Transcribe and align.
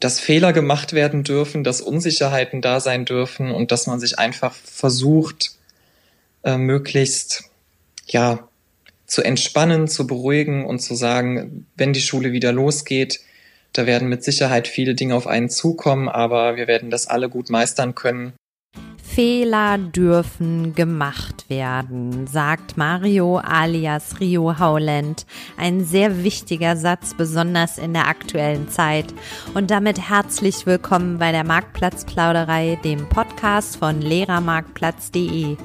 dass 0.00 0.20
Fehler 0.20 0.52
gemacht 0.52 0.92
werden 0.92 1.22
dürfen, 1.24 1.64
dass 1.64 1.80
Unsicherheiten 1.80 2.62
da 2.62 2.80
sein 2.80 3.04
dürfen 3.04 3.50
und 3.50 3.72
dass 3.72 3.86
man 3.86 4.00
sich 4.00 4.18
einfach 4.18 4.54
versucht, 4.54 5.52
äh, 6.44 6.56
möglichst 6.56 7.44
ja 8.06 8.48
zu 9.06 9.22
entspannen, 9.22 9.88
zu 9.88 10.06
beruhigen 10.06 10.64
und 10.64 10.80
zu 10.80 10.94
sagen, 10.94 11.66
wenn 11.76 11.92
die 11.92 12.00
Schule 12.00 12.32
wieder 12.32 12.52
losgeht, 12.52 13.20
da 13.72 13.86
werden 13.86 14.08
mit 14.08 14.24
Sicherheit 14.24 14.68
viele 14.68 14.94
Dinge 14.94 15.14
auf 15.14 15.26
einen 15.26 15.50
zukommen, 15.50 16.08
aber 16.08 16.56
wir 16.56 16.66
werden 16.66 16.90
das 16.90 17.06
alle 17.06 17.28
gut 17.28 17.50
meistern 17.50 17.94
können 17.94 18.32
Fehler 19.16 19.78
dürfen 19.78 20.74
gemacht 20.74 21.48
werden, 21.48 22.26
sagt 22.26 22.76
Mario 22.76 23.38
alias 23.38 24.20
Rio 24.20 24.58
Howland. 24.58 25.24
Ein 25.56 25.86
sehr 25.86 26.22
wichtiger 26.22 26.76
Satz, 26.76 27.14
besonders 27.14 27.78
in 27.78 27.94
der 27.94 28.08
aktuellen 28.08 28.68
Zeit. 28.68 29.06
Und 29.54 29.70
damit 29.70 30.10
herzlich 30.10 30.66
willkommen 30.66 31.16
bei 31.16 31.32
der 31.32 31.44
Marktplatzplauderei, 31.44 32.78
dem 32.84 33.08
Podcast 33.08 33.76
von 33.78 34.02
Lehrermarktplatz.de. 34.02 35.56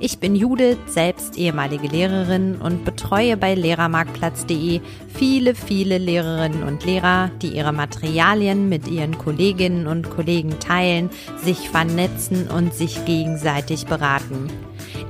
Ich 0.00 0.18
bin 0.18 0.34
Judith, 0.34 0.76
selbst 0.86 1.38
ehemalige 1.38 1.86
Lehrerin 1.86 2.56
und 2.56 2.84
betreue 2.84 3.36
bei 3.36 3.54
Lehrermarktplatz.de 3.54 4.80
viele, 5.16 5.54
viele 5.54 5.98
Lehrerinnen 5.98 6.62
und 6.62 6.84
Lehrer, 6.84 7.30
die 7.40 7.56
ihre 7.56 7.72
Materialien 7.72 8.68
mit 8.68 8.86
ihren 8.88 9.16
Kolleginnen 9.16 9.86
und 9.86 10.10
Kollegen 10.10 10.58
teilen, 10.58 11.10
sich 11.42 11.70
vernetzen 11.70 12.48
und 12.48 12.74
sich 12.74 12.95
gegenseitig 13.04 13.86
beraten. 13.86 14.48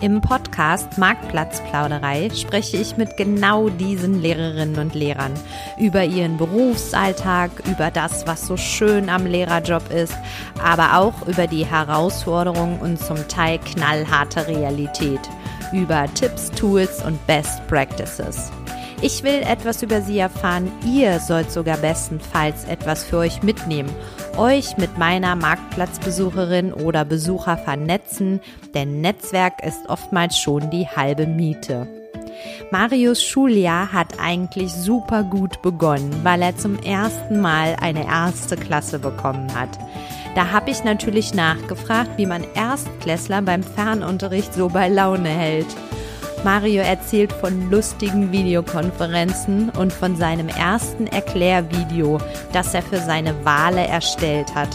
Im 0.01 0.21
Podcast 0.21 0.99
Marktplatzplauderei 0.99 2.29
spreche 2.35 2.77
ich 2.77 2.97
mit 2.97 3.17
genau 3.17 3.71
diesen 3.71 4.21
Lehrerinnen 4.21 4.79
und 4.79 4.95
Lehrern 4.95 5.33
über 5.79 6.05
ihren 6.05 6.37
Berufsalltag, 6.37 7.51
über 7.67 7.91
das, 7.91 8.27
was 8.27 8.47
so 8.47 8.57
schön 8.57 9.09
am 9.09 9.25
Lehrerjob 9.27 9.91
ist, 9.91 10.17
aber 10.62 10.99
auch 10.99 11.27
über 11.27 11.47
die 11.47 11.65
Herausforderungen 11.65 12.78
und 12.81 12.98
zum 12.98 13.27
Teil 13.28 13.59
knallharte 13.59 14.47
Realität, 14.47 15.21
über 15.73 16.06
Tipps, 16.15 16.50
Tools 16.50 17.03
und 17.03 17.25
Best 17.27 17.67
Practices. 17.67 18.50
Ich 19.03 19.23
will 19.23 19.43
etwas 19.43 19.83
über 19.83 20.00
sie 20.00 20.19
erfahren. 20.19 20.73
Ihr 20.87 21.21
sollt 21.21 21.50
sogar 21.50 21.77
bestenfalls 21.77 22.65
etwas 22.65 23.05
für 23.05 23.19
euch 23.19 23.43
mitnehmen 23.43 23.91
euch 24.39 24.77
mit 24.77 24.98
meiner 24.98 25.37
Marktplatzbesucherin 25.37 26.73
oder 26.73 27.05
Besucher 27.05 27.56
vernetzen, 27.56 28.41
denn 28.75 29.01
Netzwerk 29.01 29.65
ist 29.65 29.89
oftmals 29.89 30.39
schon 30.39 30.70
die 30.70 30.87
halbe 30.87 31.27
Miete. 31.27 31.87
Marius 32.70 33.23
Schuljahr 33.23 33.93
hat 33.93 34.20
eigentlich 34.20 34.73
super 34.73 35.23
gut 35.23 35.62
begonnen, 35.62 36.20
weil 36.23 36.43
er 36.43 36.56
zum 36.56 36.78
ersten 36.83 37.41
Mal 37.41 37.77
eine 37.81 38.06
erste 38.06 38.56
Klasse 38.56 38.98
bekommen 38.98 39.55
hat. 39.55 39.70
Da 40.34 40.53
habe 40.53 40.71
ich 40.71 40.84
natürlich 40.84 41.33
nachgefragt, 41.33 42.11
wie 42.17 42.27
man 42.27 42.45
Erstklässler 42.55 43.41
beim 43.43 43.62
Fernunterricht 43.62 44.53
so 44.53 44.69
bei 44.69 44.89
Laune 44.89 45.31
hält. 45.31 45.67
Mario 46.47 46.83
erzählt 46.83 47.33
von 47.33 47.72
lustigen 47.72 48.30
Videokonferenzen 48.30 49.69
und 49.70 49.92
von 49.92 50.14
seinem 50.14 50.47
ersten 50.47 51.08
Erklärvideo, 51.08 52.19
das 52.53 52.72
er 52.72 52.83
für 52.83 52.98
seine 52.98 53.44
Wale 53.44 53.84
erstellt 53.84 54.55
hat. 54.55 54.69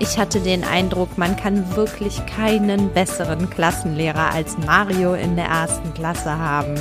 Ich 0.00 0.18
hatte 0.18 0.38
den 0.38 0.64
Eindruck, 0.64 1.16
man 1.16 1.34
kann 1.34 1.74
wirklich 1.76 2.20
keinen 2.26 2.92
besseren 2.92 3.48
Klassenlehrer 3.48 4.34
als 4.34 4.58
Mario 4.58 5.14
in 5.14 5.34
der 5.34 5.46
ersten 5.46 5.94
Klasse 5.94 6.38
haben. 6.38 6.74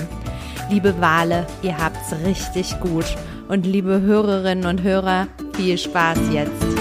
Liebe 0.69 0.99
Wale, 0.99 1.47
ihr 1.61 1.77
habt's 1.77 2.13
richtig 2.25 2.77
gut. 2.81 3.05
Und 3.47 3.65
liebe 3.65 4.01
Hörerinnen 4.01 4.65
und 4.65 4.83
Hörer, 4.83 5.27
viel 5.55 5.77
Spaß 5.77 6.19
jetzt. 6.33 6.76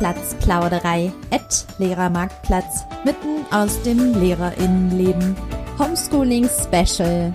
Marktplatzplauderei 0.00 1.12
at 1.30 1.66
Lehrermarktplatz 1.78 2.86
mitten 3.04 3.44
aus 3.50 3.82
dem 3.82 4.18
Lehrerinnenleben. 4.18 5.36
Homeschooling 5.78 6.48
Special. 6.48 7.34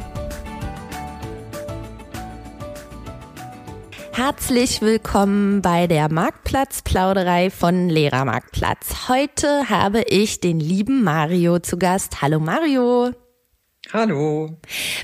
Herzlich 4.14 4.82
willkommen 4.82 5.62
bei 5.62 5.86
der 5.86 6.12
Marktplatzplauderei 6.12 7.52
von 7.52 7.88
Lehrermarktplatz. 7.88 9.10
Heute 9.10 9.70
habe 9.70 10.02
ich 10.02 10.40
den 10.40 10.60
lieben 10.60 11.04
Mario 11.04 11.60
zu 11.60 11.78
Gast. 11.78 12.24
Hallo 12.24 12.40
Mario. 12.40 13.12
Hallo. 13.94 14.58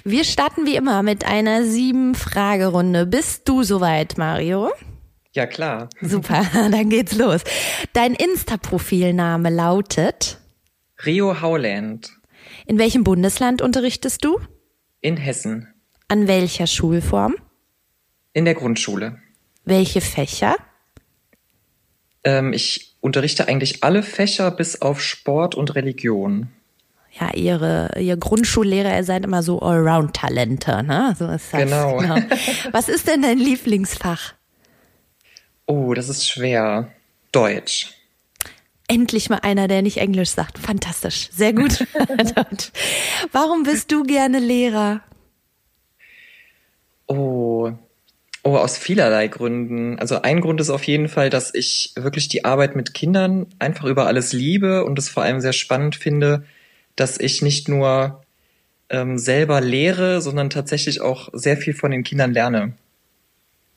Wir 0.04 0.24
starten 0.24 0.66
wie 0.66 0.76
immer 0.76 1.04
mit 1.04 1.28
einer 1.28 1.64
sieben 1.64 2.16
Fragerunde. 2.16 3.06
Bist 3.06 3.48
du 3.48 3.62
soweit, 3.62 4.18
Mario? 4.18 4.72
Ja, 5.34 5.46
klar. 5.46 5.90
Super, 6.02 6.46
dann 6.54 6.90
geht's 6.90 7.16
los. 7.16 7.42
Dein 7.94 8.14
Insta-Profilname 8.16 9.50
lautet? 9.50 10.40
Rio 11.06 11.42
Howland. 11.42 12.12
In 12.66 12.78
welchem 12.78 13.04
Bundesland 13.04 13.62
unterrichtest 13.62 14.24
du? 14.26 14.40
In 15.00 15.18
Hessen. 15.18 15.74
An 16.08 16.28
welcher 16.28 16.68
Schulform? 16.68 17.36
In 18.34 18.46
der 18.46 18.54
Grundschule. 18.56 19.18
Welche 19.64 20.02
Fächer? 20.02 20.56
Ähm, 22.24 22.54
ich 22.54 22.98
unterrichte 23.00 23.48
eigentlich 23.48 23.84
alle 23.84 24.04
Fächer 24.04 24.52
bis 24.52 24.82
auf 24.82 25.02
Sport 25.02 25.56
und 25.56 25.76
Religion. 25.76 26.50
Ja, 27.20 27.34
ihre, 27.34 28.00
ihr 28.00 28.16
Grundschullehrer, 28.16 28.96
ihr 28.96 29.04
seid 29.04 29.26
immer 29.26 29.44
so 29.44 29.60
Allround-Talente, 29.60 30.84
ne? 30.84 31.16
So 31.18 31.28
ist 31.28 31.54
das. 31.54 31.62
Genau. 31.62 31.98
genau. 31.98 32.16
Was 32.72 32.90
ist 32.90 33.08
denn 33.08 33.22
dein 33.22 33.38
Lieblingsfach? 33.38 34.34
Oh, 35.66 35.94
das 35.94 36.10
ist 36.10 36.28
schwer. 36.28 36.92
Deutsch. 37.32 37.94
Endlich 38.88 39.30
mal 39.30 39.40
einer, 39.40 39.68
der 39.68 39.82
nicht 39.82 39.98
Englisch 39.98 40.32
sagt. 40.32 40.58
Fantastisch. 40.58 41.30
Sehr 41.32 41.54
gut. 41.54 41.88
Warum 43.32 43.64
bist 43.64 43.92
du 43.92 44.04
gerne 44.04 44.40
Lehrer? 44.40 45.02
Oh. 47.08 47.72
Oh, 48.44 48.58
aus 48.58 48.78
vielerlei 48.78 49.28
Gründen. 49.28 50.00
Also 50.00 50.24
ein 50.24 50.42
Grund 50.42 50.60
ist 50.60 50.72
auf 50.72 50.84
jeden 50.84 51.10
Fall, 51.10 51.30
dass 51.30 51.54
ich 51.54 51.94
wirklich 51.96 52.28
die 52.28 52.44
Arbeit 52.44 52.76
mit 52.76 52.94
Kindern 52.94 53.46
einfach 53.60 53.86
über 53.86 54.08
alles 54.08 54.34
liebe 54.34 54.84
und 54.84 54.98
es 54.98 55.10
vor 55.10 55.24
allem 55.24 55.42
sehr 55.42 55.54
spannend 55.54 55.96
finde, 55.96 56.44
dass 56.96 57.20
ich 57.20 57.42
nicht 57.42 57.70
nur 57.70 58.24
ähm, 58.90 59.18
selber 59.18 59.62
lehre, 59.62 60.22
sondern 60.22 60.50
tatsächlich 60.50 61.02
auch 61.02 61.30
sehr 61.34 61.56
viel 61.56 61.74
von 61.74 61.92
den 61.92 62.04
Kindern 62.04 62.34
lerne. 62.34 62.74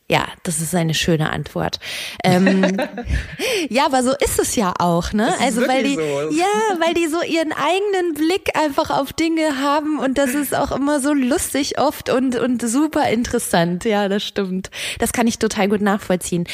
Ja, 0.06 0.28
das 0.42 0.60
ist 0.60 0.74
eine 0.74 0.92
schöne 0.92 1.30
Antwort. 1.30 1.80
Ähm, 2.22 2.76
ja, 3.70 3.86
aber 3.86 4.02
so 4.02 4.12
ist 4.12 4.38
es 4.38 4.54
ja 4.54 4.74
auch, 4.78 5.14
ne? 5.14 5.32
also 5.40 5.66
weil 5.66 5.82
die, 5.82 5.94
so. 5.94 6.02
ja, 6.02 6.78
weil 6.78 6.92
die 6.92 7.06
so 7.06 7.22
ihren 7.22 7.52
eigenen 7.52 8.12
Blick 8.12 8.54
einfach 8.54 8.90
auf 8.90 9.14
Dinge 9.14 9.62
haben 9.62 9.98
und 9.98 10.18
das 10.18 10.34
ist 10.34 10.54
auch 10.54 10.72
immer 10.72 11.00
so 11.00 11.14
lustig 11.14 11.78
oft 11.78 12.10
und 12.10 12.36
und 12.36 12.60
super 12.60 13.08
interessant. 13.08 13.86
Ja, 13.86 14.10
das 14.10 14.22
stimmt. 14.22 14.70
Das 14.98 15.14
kann 15.14 15.26
ich 15.26 15.38
total 15.38 15.70
gut 15.70 15.80
nachvollziehen. 15.80 16.44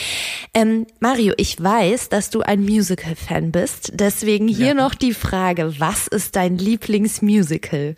Ähm, 0.54 0.86
Mario, 1.00 1.34
ich 1.36 1.60
weiß, 1.60 2.08
dass 2.08 2.30
du 2.30 2.42
ein 2.42 2.60
Musical-Fan 2.60 3.50
bist. 3.50 3.90
Deswegen 3.94 4.46
hier 4.46 4.68
ja. 4.68 4.74
noch 4.74 4.94
die 4.94 5.12
Frage: 5.12 5.80
Was 5.80 6.06
ist 6.06 6.36
dein 6.36 6.56
Lieblingsmusical? 6.56 7.96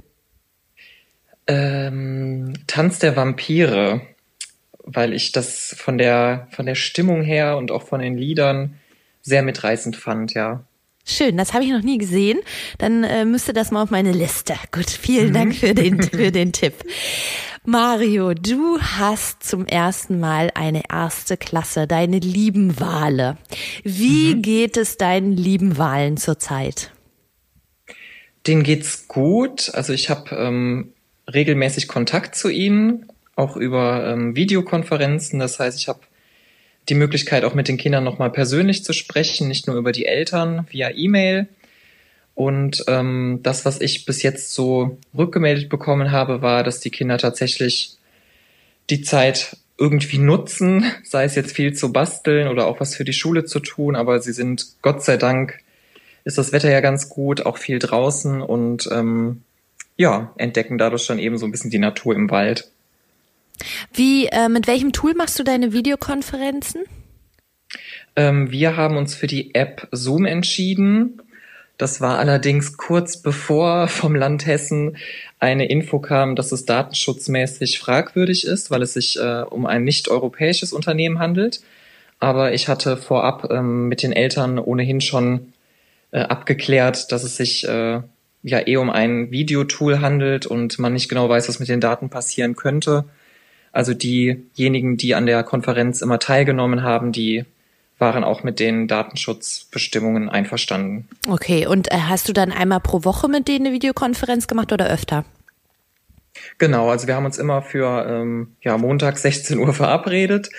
Ähm, 1.47 2.55
Tanz 2.67 3.01
der 3.01 3.17
Vampire 3.17 4.12
weil 4.85 5.13
ich 5.13 5.33
das 5.33 5.75
von 5.79 5.99
der, 5.99 6.49
von 6.51 6.67
der 6.67 6.75
Stimmung 6.75 7.23
her 7.23 7.57
und 7.57 7.71
auch 7.71 7.83
von 7.83 8.01
den 8.01 8.17
Liedern 8.17 8.79
sehr 9.23 9.43
mitreißend 9.43 9.97
fand, 9.97 10.35
ja. 10.35 10.65
Schön, 11.05 11.37
das 11.37 11.53
habe 11.53 11.65
ich 11.65 11.71
noch 11.71 11.83
nie 11.83 11.99
gesehen. 11.99 12.39
Dann 12.79 13.03
äh, 13.03 13.25
müsste 13.25 13.53
das 13.53 13.73
mal 13.73 13.83
auf 13.83 13.91
meine 13.91 14.13
Liste. 14.13 14.55
Gut, 14.71 14.89
vielen 14.89 15.31
mhm. 15.31 15.35
Dank 15.35 15.55
für 15.57 15.75
den, 15.75 16.01
für 16.01 16.31
den 16.33 16.53
Tipp. 16.53 16.75
Mario, 17.65 18.35
du 18.35 18.81
hast 18.81 19.43
zum 19.43 19.67
ersten 19.67 20.21
Mal 20.21 20.51
eine 20.55 20.83
erste 20.91 21.37
Klasse, 21.37 21.87
deine 21.87 22.19
lieben 22.19 22.79
Wale. 22.81 23.37
Wie 23.83 24.35
mhm. 24.35 24.43
geht 24.43 24.77
es 24.77 24.97
deinen 24.97 25.33
lieben 25.37 25.77
Walen 25.79 26.17
zurzeit? 26.17 26.93
Denen 28.47 28.63
geht's 28.63 29.09
gut. 29.09 29.73
Also 29.75 29.93
ich 29.93 30.09
habe 30.11 30.35
ähm, 30.35 30.93
regelmäßig 31.33 31.89
Kontakt 31.89 32.35
zu 32.35 32.49
ihnen 32.49 33.12
auch 33.37 33.57
über 33.57 34.07
ähm, 34.07 34.37
Videokonferenzen. 34.37 35.39
Das 35.39 35.59
heißt, 35.59 35.79
ich 35.79 35.89
habe 35.89 36.01
die 36.89 36.95
Möglichkeit, 36.95 37.45
auch 37.45 37.55
mit 37.55 37.69
den 37.69 37.77
Kindern 37.77 38.05
nochmal 38.05 38.31
persönlich 38.31 38.85
zu 38.85 38.93
sprechen, 38.93 39.49
nicht 39.49 39.67
nur 39.67 39.77
über 39.77 39.93
die 39.93 40.07
Eltern 40.07 40.67
via 40.71 40.91
E-Mail. 40.95 41.49
Und 42.35 42.85
ähm, 42.89 43.41
das, 43.43 43.65
was 43.65 43.81
ich 43.81 44.05
bis 44.05 44.23
jetzt 44.23 44.53
so 44.55 44.99
rückgemeldet 45.17 45.69
bekommen 45.69 46.11
habe, 46.11 46.43
war, 46.43 46.65
dass 46.65 46.81
die 46.81 46.91
Kinder 46.91 47.19
tatsächlich 47.19 47.97
die 48.91 49.03
Zeit 49.03 49.57
irgendwie 49.79 50.19
nutzen, 50.19 50.85
sei 51.05 51.25
es 51.25 51.35
jetzt 51.35 51.55
viel 51.55 51.75
zu 51.75 51.93
basteln 51.93 52.49
oder 52.49 52.67
auch 52.67 52.81
was 52.81 52.97
für 52.97 53.05
die 53.05 53.13
Schule 53.13 53.45
zu 53.45 53.61
tun, 53.61 53.97
aber 53.97 54.21
sie 54.21 54.33
sind 54.33 54.67
Gott 54.83 55.03
sei 55.03 55.17
Dank 55.17 55.61
ist 56.25 56.39
das 56.39 56.53
Wetter 56.53 56.71
ja 56.71 56.81
ganz 56.81 57.09
gut, 57.09 57.47
auch 57.47 57.59
viel 57.59 57.79
draußen 57.79 58.43
und 58.43 58.89
ähm, 58.93 59.43
ja, 59.97 60.33
entdecken 60.37 60.79
dadurch 60.79 61.03
schon 61.03 61.19
eben 61.19 61.37
so 61.37 61.47
ein 61.47 61.51
bisschen 61.51 61.71
die 61.71 61.79
Natur 61.79 62.15
im 62.15 62.31
Wald. 62.31 62.71
Wie, 63.93 64.27
äh, 64.27 64.49
mit 64.49 64.67
welchem 64.67 64.93
Tool 64.93 65.15
machst 65.15 65.39
du 65.39 65.45
deine 65.45 65.73
Videokonferenzen? 65.73 66.83
Ähm, 68.17 68.51
wir 68.51 68.77
haben 68.77 68.97
uns 68.97 69.15
für 69.15 69.27
die 69.27 69.55
App 69.55 69.89
Zoom 69.93 70.25
entschieden. 70.25 71.23
Das 71.79 72.01
war 72.01 72.19
allerdings 72.19 72.77
kurz 72.77 73.23
bevor 73.23 73.89
vom 73.89 74.15
Land 74.15 74.47
Hessen 74.47 74.97
eine 75.39 75.69
Info 75.69 75.99
kam, 75.99 76.37
dass 76.37 76.53
es 76.53 76.65
datenschutzmäßig 76.65 77.79
fragwürdig 77.79 78.47
ist, 78.47 78.71
weil 78.71 78.83
es 78.83 78.95
sich 78.95 79.19
äh, 79.19 79.43
um 79.43 79.67
ein 79.67 79.85
nicht-europäisches 79.85 80.73
Unternehmen 80.73 81.19
handelt. 81.19 81.61
Aber 82.21 82.53
ich 82.53 82.69
hatte 82.69 82.97
vorab 82.97 83.51
ähm, 83.51 83.89
mit 83.89 84.03
den 84.05 84.13
Eltern 84.13 84.61
ohnehin 84.61 85.01
schon 85.01 85.53
äh, 86.13 86.21
abgeklärt, 86.21 87.11
dass 87.11 87.25
es 87.25 87.37
sich 87.37 87.67
äh, 87.67 88.01
ja 88.45 88.67
eh 88.67 88.77
um 88.77 88.91
ein 88.91 89.33
Videotool 89.33 90.01
handelt 90.01 90.47
und 90.47 90.79
man 90.79 90.93
nicht 90.93 91.09
genau 91.09 91.29
weiß, 91.29 91.49
was 91.49 91.59
mit 91.59 91.69
den 91.69 91.81
Daten 91.81 92.11
passieren 92.11 92.55
könnte. 92.55 93.07
Also 93.73 93.95
diejenigen, 93.95 94.97
die 94.97 95.15
an 95.15 95.27
der 95.27 95.43
Konferenz 95.43 96.03
immer 96.03 96.19
teilgenommen 96.19 96.83
haben, 96.83 97.13
die 97.13 97.45
waren 97.99 98.25
auch 98.25 98.43
mit 98.43 98.61
den 98.61 98.89
Datenschutzbestimmungen 98.89 100.29
einverstanden. 100.29 101.09
Okay, 101.29 101.67
und 101.67 101.91
äh, 101.91 101.97
hast 101.97 102.29
du 102.29 102.33
dann 102.33 102.53
einmal 102.53 102.81
pro 102.81 103.05
Woche 103.05 103.29
mit 103.29 103.49
denen 103.49 103.67
eine 103.67 103.75
Videokonferenz 103.75 104.47
gemacht 104.47 104.73
oder 104.73 104.91
öfter? 104.91 105.25
Genau, 106.59 106.91
also 106.91 107.07
wir 107.07 107.15
haben 107.15 107.25
uns 107.25 107.39
immer 107.39 107.63
für 107.63 108.07
ähm, 108.09 108.57
ja, 108.63 108.77
Montag 108.77 109.19
16 109.19 109.59
Uhr 109.59 109.73
verabredet 109.73 110.51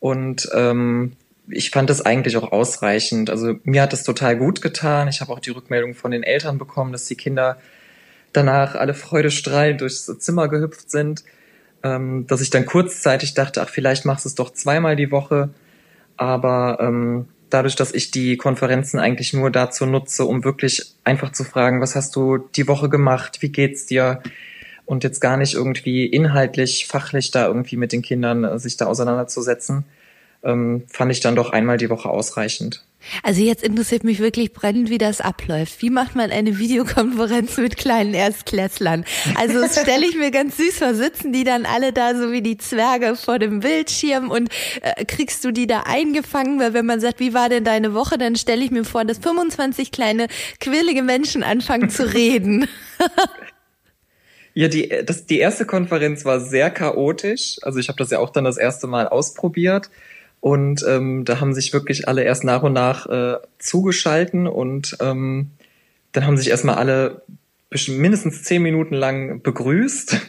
und 0.00 0.48
ähm, 0.54 1.12
ich 1.48 1.70
fand 1.70 1.90
das 1.90 2.00
eigentlich 2.00 2.36
auch 2.36 2.50
ausreichend. 2.50 3.30
Also 3.30 3.54
mir 3.64 3.82
hat 3.82 3.92
das 3.92 4.02
total 4.02 4.36
gut 4.36 4.62
getan. 4.62 5.08
Ich 5.08 5.20
habe 5.20 5.32
auch 5.32 5.38
die 5.38 5.50
Rückmeldung 5.50 5.94
von 5.94 6.10
den 6.10 6.22
Eltern 6.22 6.58
bekommen, 6.58 6.92
dass 6.92 7.06
die 7.06 7.14
Kinder 7.14 7.58
danach 8.32 8.74
alle 8.74 8.94
freudestrahlend 8.94 9.80
durchs 9.80 10.06
Zimmer 10.18 10.48
gehüpft 10.48 10.90
sind, 10.90 11.24
ähm, 11.86 12.26
dass 12.26 12.40
ich 12.40 12.50
dann 12.50 12.66
kurzzeitig 12.66 13.34
dachte, 13.34 13.62
ach, 13.62 13.68
vielleicht 13.68 14.04
machst 14.04 14.24
du 14.24 14.28
es 14.28 14.34
doch 14.34 14.52
zweimal 14.52 14.96
die 14.96 15.12
Woche. 15.12 15.50
Aber 16.16 16.78
ähm, 16.80 17.28
dadurch, 17.48 17.76
dass 17.76 17.92
ich 17.92 18.10
die 18.10 18.36
Konferenzen 18.36 18.98
eigentlich 18.98 19.32
nur 19.32 19.50
dazu 19.50 19.86
nutze, 19.86 20.24
um 20.24 20.42
wirklich 20.42 20.94
einfach 21.04 21.30
zu 21.30 21.44
fragen, 21.44 21.80
was 21.80 21.94
hast 21.94 22.16
du 22.16 22.38
die 22.38 22.66
Woche 22.66 22.88
gemacht, 22.88 23.38
wie 23.40 23.50
geht's 23.50 23.86
dir? 23.86 24.20
Und 24.84 25.04
jetzt 25.04 25.20
gar 25.20 25.36
nicht 25.36 25.54
irgendwie 25.54 26.06
inhaltlich, 26.06 26.86
fachlich 26.86 27.30
da 27.30 27.46
irgendwie 27.46 27.76
mit 27.76 27.92
den 27.92 28.02
Kindern 28.02 28.44
äh, 28.44 28.58
sich 28.58 28.76
da 28.76 28.86
auseinanderzusetzen, 28.86 29.84
ähm, 30.46 30.84
fand 30.88 31.12
ich 31.12 31.20
dann 31.20 31.36
doch 31.36 31.50
einmal 31.50 31.76
die 31.76 31.90
Woche 31.90 32.08
ausreichend. 32.08 32.82
Also 33.22 33.42
jetzt 33.42 33.62
interessiert 33.62 34.04
mich 34.04 34.18
wirklich 34.18 34.52
brennend, 34.52 34.90
wie 34.90 34.98
das 34.98 35.20
abläuft. 35.20 35.80
Wie 35.80 35.90
macht 35.90 36.16
man 36.16 36.30
eine 36.30 36.58
Videokonferenz 36.58 37.56
mit 37.56 37.76
kleinen 37.76 38.14
Erstklässlern? 38.14 39.04
Also 39.36 39.60
das 39.60 39.80
stelle 39.80 40.06
ich 40.06 40.16
mir 40.16 40.30
ganz 40.30 40.56
süß 40.56 40.78
vor. 40.78 40.94
Sitzen 40.94 41.32
die 41.32 41.44
dann 41.44 41.66
alle 41.66 41.92
da 41.92 42.14
so 42.14 42.32
wie 42.32 42.42
die 42.42 42.56
Zwerge 42.56 43.14
vor 43.16 43.38
dem 43.38 43.60
Bildschirm 43.60 44.30
und 44.30 44.48
äh, 44.82 45.04
kriegst 45.04 45.44
du 45.44 45.52
die 45.52 45.66
da 45.66 45.84
eingefangen? 45.86 46.58
Weil 46.58 46.74
wenn 46.74 46.86
man 46.86 47.00
sagt, 47.00 47.20
wie 47.20 47.34
war 47.34 47.48
denn 47.48 47.64
deine 47.64 47.94
Woche, 47.94 48.18
dann 48.18 48.36
stelle 48.36 48.64
ich 48.64 48.70
mir 48.70 48.84
vor, 48.84 49.04
dass 49.04 49.18
25 49.18 49.92
kleine 49.92 50.26
quirlige 50.60 51.02
Menschen 51.02 51.42
anfangen 51.42 51.90
zu 51.90 52.12
reden. 52.12 52.68
Ja, 54.58 54.68
die, 54.68 54.88
das, 55.04 55.26
die 55.26 55.38
erste 55.38 55.66
Konferenz 55.66 56.24
war 56.24 56.40
sehr 56.40 56.70
chaotisch. 56.70 57.58
Also 57.60 57.78
ich 57.78 57.88
habe 57.88 57.98
das 57.98 58.10
ja 58.10 58.20
auch 58.20 58.30
dann 58.30 58.44
das 58.44 58.56
erste 58.56 58.86
Mal 58.86 59.06
ausprobiert. 59.06 59.90
Und 60.40 60.84
ähm, 60.86 61.24
da 61.24 61.40
haben 61.40 61.54
sich 61.54 61.72
wirklich 61.72 62.08
alle 62.08 62.22
erst 62.22 62.44
nach 62.44 62.62
und 62.62 62.72
nach 62.72 63.06
äh, 63.06 63.38
zugeschalten 63.58 64.46
und 64.46 64.96
ähm, 65.00 65.50
dann 66.12 66.26
haben 66.26 66.36
sich 66.36 66.50
erstmal 66.50 66.76
alle 66.76 67.22
mindestens 67.88 68.42
zehn 68.44 68.62
Minuten 68.62 68.94
lang 68.94 69.42
begrüßt. 69.42 70.20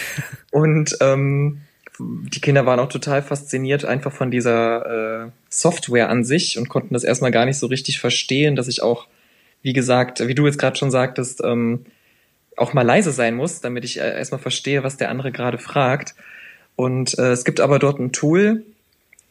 und 0.50 0.96
ähm, 1.00 1.60
die 1.98 2.40
Kinder 2.40 2.66
waren 2.66 2.80
auch 2.80 2.88
total 2.88 3.22
fasziniert 3.22 3.84
einfach 3.84 4.12
von 4.12 4.30
dieser 4.30 5.24
äh, 5.24 5.30
Software 5.48 6.10
an 6.10 6.24
sich 6.24 6.58
und 6.58 6.68
konnten 6.68 6.94
das 6.94 7.04
erstmal 7.04 7.30
gar 7.30 7.46
nicht 7.46 7.58
so 7.58 7.66
richtig 7.66 8.00
verstehen, 8.00 8.56
dass 8.56 8.68
ich 8.68 8.82
auch, 8.82 9.06
wie 9.62 9.72
gesagt, 9.72 10.26
wie 10.26 10.34
du 10.34 10.46
jetzt 10.46 10.58
gerade 10.58 10.76
schon 10.76 10.90
sagtest, 10.90 11.42
ähm, 11.44 11.86
auch 12.56 12.72
mal 12.72 12.82
leise 12.82 13.12
sein 13.12 13.34
muss, 13.34 13.60
damit 13.60 13.84
ich 13.84 14.00
äh, 14.00 14.16
erstmal 14.16 14.40
verstehe, 14.40 14.82
was 14.82 14.96
der 14.96 15.10
andere 15.10 15.32
gerade 15.32 15.58
fragt. 15.58 16.14
Und 16.74 17.18
äh, 17.18 17.30
es 17.32 17.44
gibt 17.44 17.60
aber 17.60 17.78
dort 17.78 17.98
ein 17.98 18.12
Tool, 18.12 18.64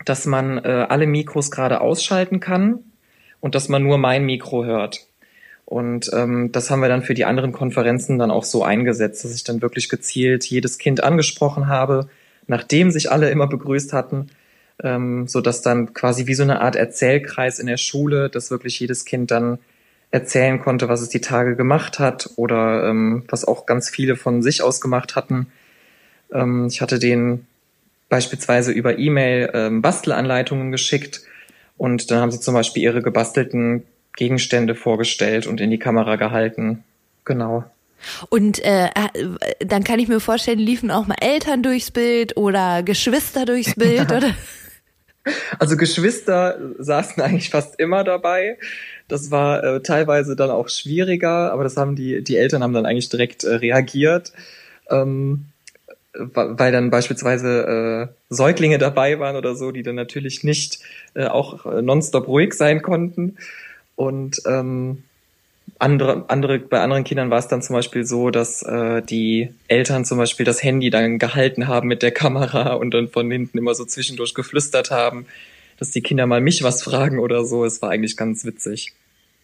dass 0.04 0.26
man 0.26 0.58
äh, 0.58 0.86
alle 0.90 1.08
Mikros 1.08 1.52
gerade 1.52 1.82
ausschalten 1.82 2.40
kann 2.40 2.80
und 3.40 3.56
dass 3.56 3.70
man 3.70 3.84
nur 3.84 3.98
mein 3.98 4.26
Mikro 4.26 4.66
hört. 4.66 5.08
Und 5.66 6.12
ähm, 6.14 6.52
das 6.52 6.70
haben 6.70 6.82
wir 6.82 6.90
dann 6.90 7.02
für 7.02 7.16
die 7.16 7.26
anderen 7.26 7.52
Konferenzen 7.52 8.20
dann 8.20 8.30
auch 8.30 8.44
so 8.44 8.64
eingesetzt, 8.64 9.24
dass 9.24 9.34
ich 9.34 9.44
dann 9.44 9.62
wirklich 9.62 9.90
gezielt 9.90 10.46
jedes 10.46 10.78
Kind 10.78 11.04
angesprochen 11.04 11.68
habe, 11.68 12.08
nachdem 12.46 12.92
sich 12.92 13.12
alle 13.12 13.32
immer 13.32 13.48
begrüßt 13.48 13.92
hatten, 13.94 14.28
ähm, 14.84 15.28
so 15.28 15.42
dass 15.42 15.64
dann 15.64 15.94
quasi 15.94 16.28
wie 16.28 16.36
so 16.36 16.44
eine 16.44 16.62
Art 16.62 16.76
Erzählkreis 16.76 17.58
in 17.58 17.66
der 17.66 17.78
Schule, 17.78 18.30
dass 18.30 18.52
wirklich 18.52 18.80
jedes 18.80 19.06
Kind 19.06 19.32
dann 19.32 19.58
erzählen 20.12 20.60
konnte, 20.60 20.88
was 20.88 21.02
es 21.02 21.10
die 21.10 21.22
Tage 21.22 21.56
gemacht 21.56 21.98
hat 22.00 22.30
oder 22.36 22.88
ähm, 22.88 23.24
was 23.28 23.44
auch 23.44 23.66
ganz 23.66 23.90
viele 23.90 24.16
von 24.16 24.44
sich 24.44 24.62
aus 24.62 24.82
gemacht 24.82 25.16
hatten. 25.16 25.48
Ähm, 26.32 26.68
ich 26.68 26.82
hatte 26.82 27.00
den 27.00 27.48
beispielsweise 28.10 28.72
über 28.72 28.98
E-Mail 28.98 29.52
ähm, 29.54 29.82
Bastelanleitungen 29.82 30.72
geschickt 30.72 31.22
und 31.78 32.12
dann 32.12 32.20
haben 32.20 32.32
sie 32.32 32.40
zum 32.40 32.54
Beispiel 32.54 32.84
ihre 32.84 33.02
gebastelten 33.02 33.86
Gegenstände 34.16 34.76
vorgestellt 34.76 35.48
und 35.48 35.60
in 35.60 35.72
die 35.72 35.80
Kamera 35.80 36.16
gehalten. 36.16 36.84
Genau. 37.26 37.66
Und 38.30 38.64
äh, 38.64 38.86
äh 38.86 38.90
dann 39.60 39.84
kann 39.84 40.00
ich 40.00 40.08
mir 40.08 40.20
vorstellen, 40.20 40.60
liefen 40.60 40.92
auch 40.92 41.08
mal 41.08 41.18
Eltern 41.20 41.64
durchs 41.64 41.92
Bild 41.92 42.38
oder 42.38 42.84
Geschwister 42.84 43.46
durchs 43.46 43.76
Bild, 43.76 44.12
oder? 44.12 44.34
Also 45.58 45.76
Geschwister 45.76 46.60
saßen 46.78 47.22
eigentlich 47.22 47.50
fast 47.50 47.80
immer 47.80 48.04
dabei. 48.04 48.58
Das 49.08 49.32
war 49.32 49.64
äh, 49.64 49.82
teilweise 49.82 50.36
dann 50.36 50.52
auch 50.52 50.70
schwieriger, 50.70 51.52
aber 51.52 51.64
das 51.64 51.78
haben 51.78 51.96
die, 51.96 52.24
die 52.24 52.38
Eltern 52.38 52.64
haben 52.64 52.74
dann 52.74 52.86
eigentlich 52.86 53.10
direkt 53.10 53.44
äh, 53.44 53.56
reagiert. 53.56 54.34
Ähm, 54.90 55.48
weil 56.18 56.72
dann 56.72 56.90
beispielsweise 56.90 58.10
äh, 58.10 58.14
Säuglinge 58.30 58.78
dabei 58.78 59.20
waren 59.20 59.36
oder 59.36 59.56
so, 59.56 59.72
die 59.72 59.84
dann 59.84 59.96
natürlich 59.96 60.44
nicht 60.44 60.80
äh, 61.14 61.26
auch 61.26 61.66
äh, 61.66 61.82
nonstop 61.82 62.28
ruhig 62.28 62.54
sein 62.54 62.82
konnten. 62.82 63.38
Und 63.96 64.42
ähm, 64.46 65.04
andere, 65.80 66.26
andere, 66.30 66.60
bei 66.60 66.80
anderen 66.80 67.04
Kindern 67.04 67.30
war 67.30 67.40
es 67.40 67.48
dann 67.48 67.62
zum 67.62 67.76
Beispiel 67.76 68.06
so, 68.06 68.30
dass 68.30 68.64
äh, 68.64 69.02
die 69.02 69.50
Eltern 69.68 70.06
zum 70.06 70.18
Beispiel 70.18 70.46
das 70.46 70.64
Handy 70.64 70.90
dann 70.90 71.20
gehalten 71.20 71.68
haben 71.68 71.88
mit 71.88 72.02
der 72.02 72.12
Kamera 72.12 72.74
und 72.74 72.94
dann 72.94 73.10
von 73.10 73.30
hinten 73.30 73.58
immer 73.58 73.76
so 73.76 73.86
zwischendurch 73.86 74.34
geflüstert 74.34 74.92
haben, 74.92 75.26
dass 75.78 75.92
die 75.92 76.02
Kinder 76.02 76.26
mal 76.28 76.42
mich 76.42 76.64
was 76.64 76.84
fragen 76.84 77.20
oder 77.20 77.46
so. 77.46 77.66
Es 77.66 77.82
war 77.82 77.90
eigentlich 77.90 78.16
ganz 78.16 78.46
witzig. 78.46 78.94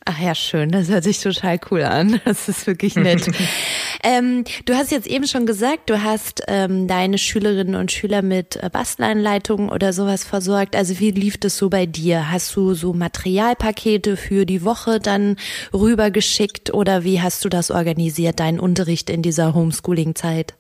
Ach 0.06 0.20
ja, 0.20 0.34
schön. 0.34 0.72
Das 0.72 0.90
hört 0.90 1.04
sich 1.04 1.20
total 1.20 1.60
cool 1.70 1.84
an. 1.84 2.20
Das 2.26 2.50
ist 2.50 2.66
wirklich 2.66 2.96
nett. 2.96 3.30
ähm, 4.04 4.44
du 4.66 4.76
hast 4.76 4.92
jetzt 4.92 5.08
eben 5.08 5.28
schon 5.28 5.46
gesagt, 5.46 5.90
du 5.90 6.04
hast 6.04 6.44
ähm, 6.48 6.88
deine 6.88 7.18
Schülerinnen 7.18 7.76
und 7.76 7.92
Schüler 7.92 8.22
mit 8.22 8.58
äh, 8.58 8.70
Basteleinleitungen 8.72 9.70
oder 9.70 9.94
sowas 9.94 10.24
versorgt. 10.24 10.76
Also 10.76 11.00
wie 11.00 11.12
lief 11.12 11.38
das 11.38 11.58
so 11.58 11.70
bei 11.70 11.86
dir? 11.86 12.32
Hast 12.32 12.56
du 12.56 12.74
so 12.74 12.94
Materialpakete 12.94 14.18
für 14.18 14.46
die 14.46 14.64
Woche 14.64 15.00
dann 15.00 15.38
rübergeschickt 15.74 16.74
oder 16.74 17.04
wie 17.04 17.22
hast 17.22 17.46
du 17.46 17.50
das 17.50 17.72
organisiert, 17.72 18.40
deinen 18.40 18.60
Unterricht 18.60 19.10
in 19.10 19.22
dieser 19.22 19.54
Homeschooling-Zeit? 19.54 20.56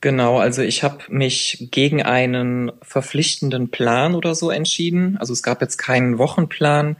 Genau, 0.00 0.38
also 0.38 0.62
ich 0.62 0.82
habe 0.82 0.98
mich 1.08 1.68
gegen 1.70 2.02
einen 2.02 2.72
verpflichtenden 2.82 3.70
Plan 3.70 4.14
oder 4.14 4.34
so 4.34 4.50
entschieden. 4.50 5.16
Also 5.18 5.32
es 5.32 5.42
gab 5.42 5.60
jetzt 5.60 5.76
keinen 5.76 6.18
Wochenplan 6.18 6.96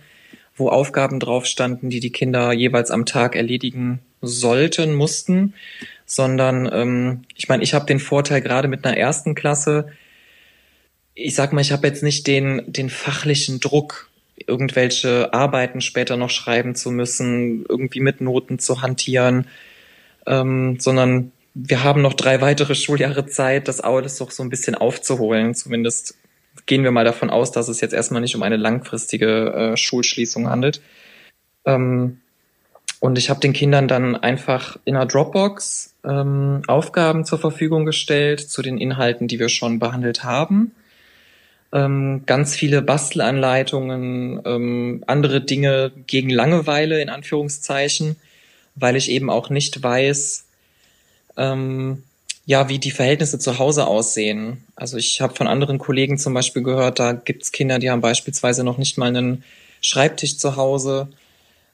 wo 0.54 0.68
Aufgaben 0.68 1.18
drauf 1.18 1.46
standen, 1.46 1.88
die 1.88 2.00
die 2.00 2.12
Kinder 2.12 2.52
jeweils 2.52 2.90
am 2.90 3.06
Tag 3.06 3.36
erledigen 3.36 4.00
sollten, 4.22 4.94
mussten, 4.94 5.54
sondern 6.06 6.70
ähm, 6.72 7.22
ich 7.36 7.48
meine, 7.48 7.62
ich 7.62 7.74
habe 7.74 7.86
den 7.86 8.00
Vorteil 8.00 8.40
gerade 8.40 8.68
mit 8.68 8.84
einer 8.84 8.96
ersten 8.96 9.34
Klasse, 9.34 9.88
ich 11.14 11.34
sag 11.34 11.52
mal, 11.52 11.60
ich 11.60 11.72
habe 11.72 11.86
jetzt 11.86 12.02
nicht 12.02 12.26
den, 12.26 12.62
den 12.66 12.88
fachlichen 12.88 13.60
Druck, 13.60 14.08
irgendwelche 14.36 15.32
Arbeiten 15.34 15.80
später 15.80 16.16
noch 16.16 16.30
schreiben 16.30 16.74
zu 16.74 16.90
müssen, 16.90 17.66
irgendwie 17.68 18.00
mit 18.00 18.20
Noten 18.20 18.58
zu 18.58 18.80
hantieren, 18.80 19.46
ähm, 20.26 20.78
sondern 20.80 21.32
wir 21.54 21.84
haben 21.84 22.00
noch 22.00 22.14
drei 22.14 22.40
weitere 22.40 22.74
Schuljahre 22.74 23.26
Zeit, 23.26 23.68
das 23.68 23.80
alles 23.80 24.16
doch 24.16 24.30
so 24.30 24.42
ein 24.42 24.48
bisschen 24.48 24.74
aufzuholen, 24.74 25.54
zumindest 25.54 26.16
gehen 26.66 26.82
wir 26.82 26.90
mal 26.90 27.04
davon 27.04 27.30
aus, 27.30 27.52
dass 27.52 27.68
es 27.68 27.80
jetzt 27.80 27.92
erstmal 27.92 28.22
nicht 28.22 28.34
um 28.34 28.42
eine 28.42 28.56
langfristige 28.56 29.52
äh, 29.52 29.76
Schulschließung 29.76 30.48
handelt. 30.48 30.80
Ähm, 31.64 32.21
und 33.02 33.18
ich 33.18 33.30
habe 33.30 33.40
den 33.40 33.52
Kindern 33.52 33.88
dann 33.88 34.14
einfach 34.14 34.76
in 34.84 34.94
einer 34.94 35.06
Dropbox 35.06 35.96
ähm, 36.04 36.62
Aufgaben 36.68 37.24
zur 37.24 37.40
Verfügung 37.40 37.84
gestellt 37.84 38.48
zu 38.48 38.62
den 38.62 38.78
Inhalten, 38.78 39.26
die 39.26 39.40
wir 39.40 39.48
schon 39.48 39.80
behandelt 39.80 40.22
haben. 40.22 40.70
Ähm, 41.72 42.22
ganz 42.26 42.54
viele 42.54 42.80
Bastelanleitungen, 42.80 44.40
ähm, 44.44 45.02
andere 45.08 45.40
Dinge 45.40 45.90
gegen 46.06 46.30
Langeweile 46.30 47.02
in 47.02 47.08
Anführungszeichen, 47.08 48.14
weil 48.76 48.94
ich 48.94 49.10
eben 49.10 49.30
auch 49.30 49.50
nicht 49.50 49.82
weiß, 49.82 50.44
ähm, 51.36 52.04
ja, 52.46 52.68
wie 52.68 52.78
die 52.78 52.92
Verhältnisse 52.92 53.40
zu 53.40 53.58
Hause 53.58 53.88
aussehen. 53.88 54.62
Also 54.76 54.96
ich 54.96 55.20
habe 55.20 55.34
von 55.34 55.48
anderen 55.48 55.78
Kollegen 55.78 56.18
zum 56.18 56.34
Beispiel 56.34 56.62
gehört, 56.62 57.00
da 57.00 57.14
gibt's 57.14 57.50
Kinder, 57.50 57.80
die 57.80 57.90
haben 57.90 58.00
beispielsweise 58.00 58.62
noch 58.62 58.78
nicht 58.78 58.96
mal 58.96 59.08
einen 59.08 59.42
Schreibtisch 59.80 60.38
zu 60.38 60.54
Hause 60.54 61.08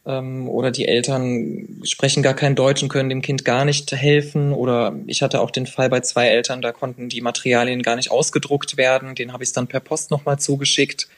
ähm, 0.09 0.49
oder 0.49 0.71
die 0.71 0.89
Eltern 0.89 1.81
sprechen 1.85 2.23
gar 2.23 2.35
kein 2.35 2.57
Deutsch 2.57 2.83
und 2.83 2.89
können 2.89 3.11
dem 3.11 3.23
Kind 3.23 3.45
gar 3.45 3.67
nicht 3.67 3.93
helfen. 3.93 4.53
Oder 4.53 4.97
ich 5.07 5.23
hatte 5.23 5.41
auch 5.41 5.51
den 5.51 5.67
Fall 5.67 5.91
bei 5.91 6.01
zwei 6.01 6.29
Eltern, 6.29 6.63
da 6.63 6.73
konnten 6.73 7.11
die 7.11 7.21
Materialien 7.21 7.83
gar 7.83 7.95
nicht 7.95 8.11
ausgedruckt 8.11 8.79
werden. 8.79 9.15
Den 9.15 9.33
habe 9.33 9.45
ich 9.45 9.53
dann 9.53 9.69
per 9.69 9.81
Post 9.81 10.11
nochmal 10.11 10.39
zugeschickt. 10.39 11.09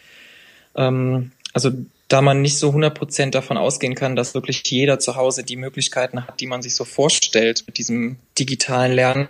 Ähm, 0.75 1.31
also 1.53 1.71
da 2.09 2.21
man 2.21 2.43
nicht 2.43 2.59
so 2.59 2.69
100 2.69 2.93
Prozent 2.93 3.35
davon 3.37 3.57
ausgehen 3.57 3.95
kann, 3.95 4.17
dass 4.17 4.35
wirklich 4.35 4.63
jeder 4.69 4.99
zu 4.99 5.15
Hause 5.15 5.45
die 5.45 5.57
Möglichkeiten 5.57 6.27
hat, 6.27 6.41
die 6.41 6.47
man 6.47 6.61
sich 6.61 6.75
so 6.75 6.85
vorstellt 6.85 7.63
mit 7.69 7.79
diesem 7.79 8.17
digitalen 8.37 8.93
Lernen, 8.93 9.29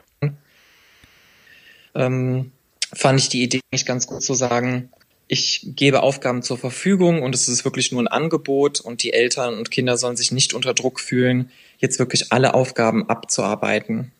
ähm, 1.95 2.53
fand 2.95 3.21
ich 3.21 3.29
die 3.29 3.43
Idee 3.43 3.61
nicht 3.71 3.87
ganz 3.87 4.07
gut 4.07 4.23
zu 4.23 4.33
sagen, 4.33 4.91
ich 5.31 5.61
gebe 5.77 6.03
Aufgaben 6.03 6.43
zur 6.43 6.59
Verfügung 6.59 7.23
und 7.23 7.37
es 7.37 7.47
ist 7.47 7.65
wirklich 7.65 7.93
nur 7.93 8.03
ein 8.03 8.09
Angebot 8.09 8.81
und 8.81 9.05
die 9.05 9.13
Eltern 9.13 9.57
und 9.57 9.71
Kinder 9.71 9.97
sollen 9.97 10.17
sich 10.17 10.33
nicht 10.33 10.55
unter 10.55 10.75
Druck 10.75 10.99
fühlen, 10.99 11.53
jetzt 11.79 12.01
wirklich 12.01 12.33
alle 12.33 12.53
Aufgaben 12.53 13.09
abzuarbeiten. 13.09 14.11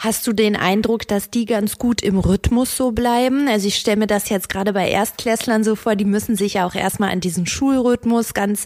Hast 0.00 0.26
du 0.26 0.32
den 0.32 0.56
Eindruck, 0.56 1.06
dass 1.06 1.30
die 1.30 1.44
ganz 1.44 1.78
gut 1.78 2.02
im 2.02 2.18
Rhythmus 2.18 2.76
so 2.76 2.90
bleiben? 2.90 3.46
Also 3.46 3.68
ich 3.68 3.76
stelle 3.76 3.98
mir 3.98 4.06
das 4.08 4.30
jetzt 4.30 4.48
gerade 4.48 4.72
bei 4.72 4.90
Erstklässlern 4.90 5.62
so 5.62 5.76
vor, 5.76 5.94
die 5.94 6.04
müssen 6.04 6.34
sich 6.34 6.54
ja 6.54 6.66
auch 6.66 6.74
erstmal 6.74 7.10
an 7.10 7.20
diesen 7.20 7.46
Schulrhythmus 7.46 8.34
ganz 8.34 8.64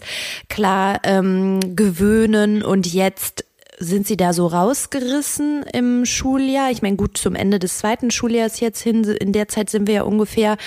klar 0.49 1.01
ähm, 1.03 1.75
gewöhnen 1.75 2.63
und 2.63 2.91
jetzt 2.91 3.44
sind 3.79 4.07
Sie 4.07 4.17
da 4.17 4.33
so 4.33 4.47
rausgerissen 4.47 5.63
im 5.73 6.05
Schuljahr? 6.05 6.71
Ich 6.71 6.81
meine, 6.81 6.95
gut, 6.95 7.17
zum 7.17 7.35
Ende 7.35 7.59
des 7.59 7.79
zweiten 7.79 8.11
Schuljahres 8.11 8.59
jetzt 8.59 8.81
hin, 8.81 9.03
in 9.03 9.33
der 9.33 9.47
Zeit 9.47 9.69
sind 9.69 9.87
wir 9.87 9.95
ja 9.95 10.03
ungefähr. 10.03 10.57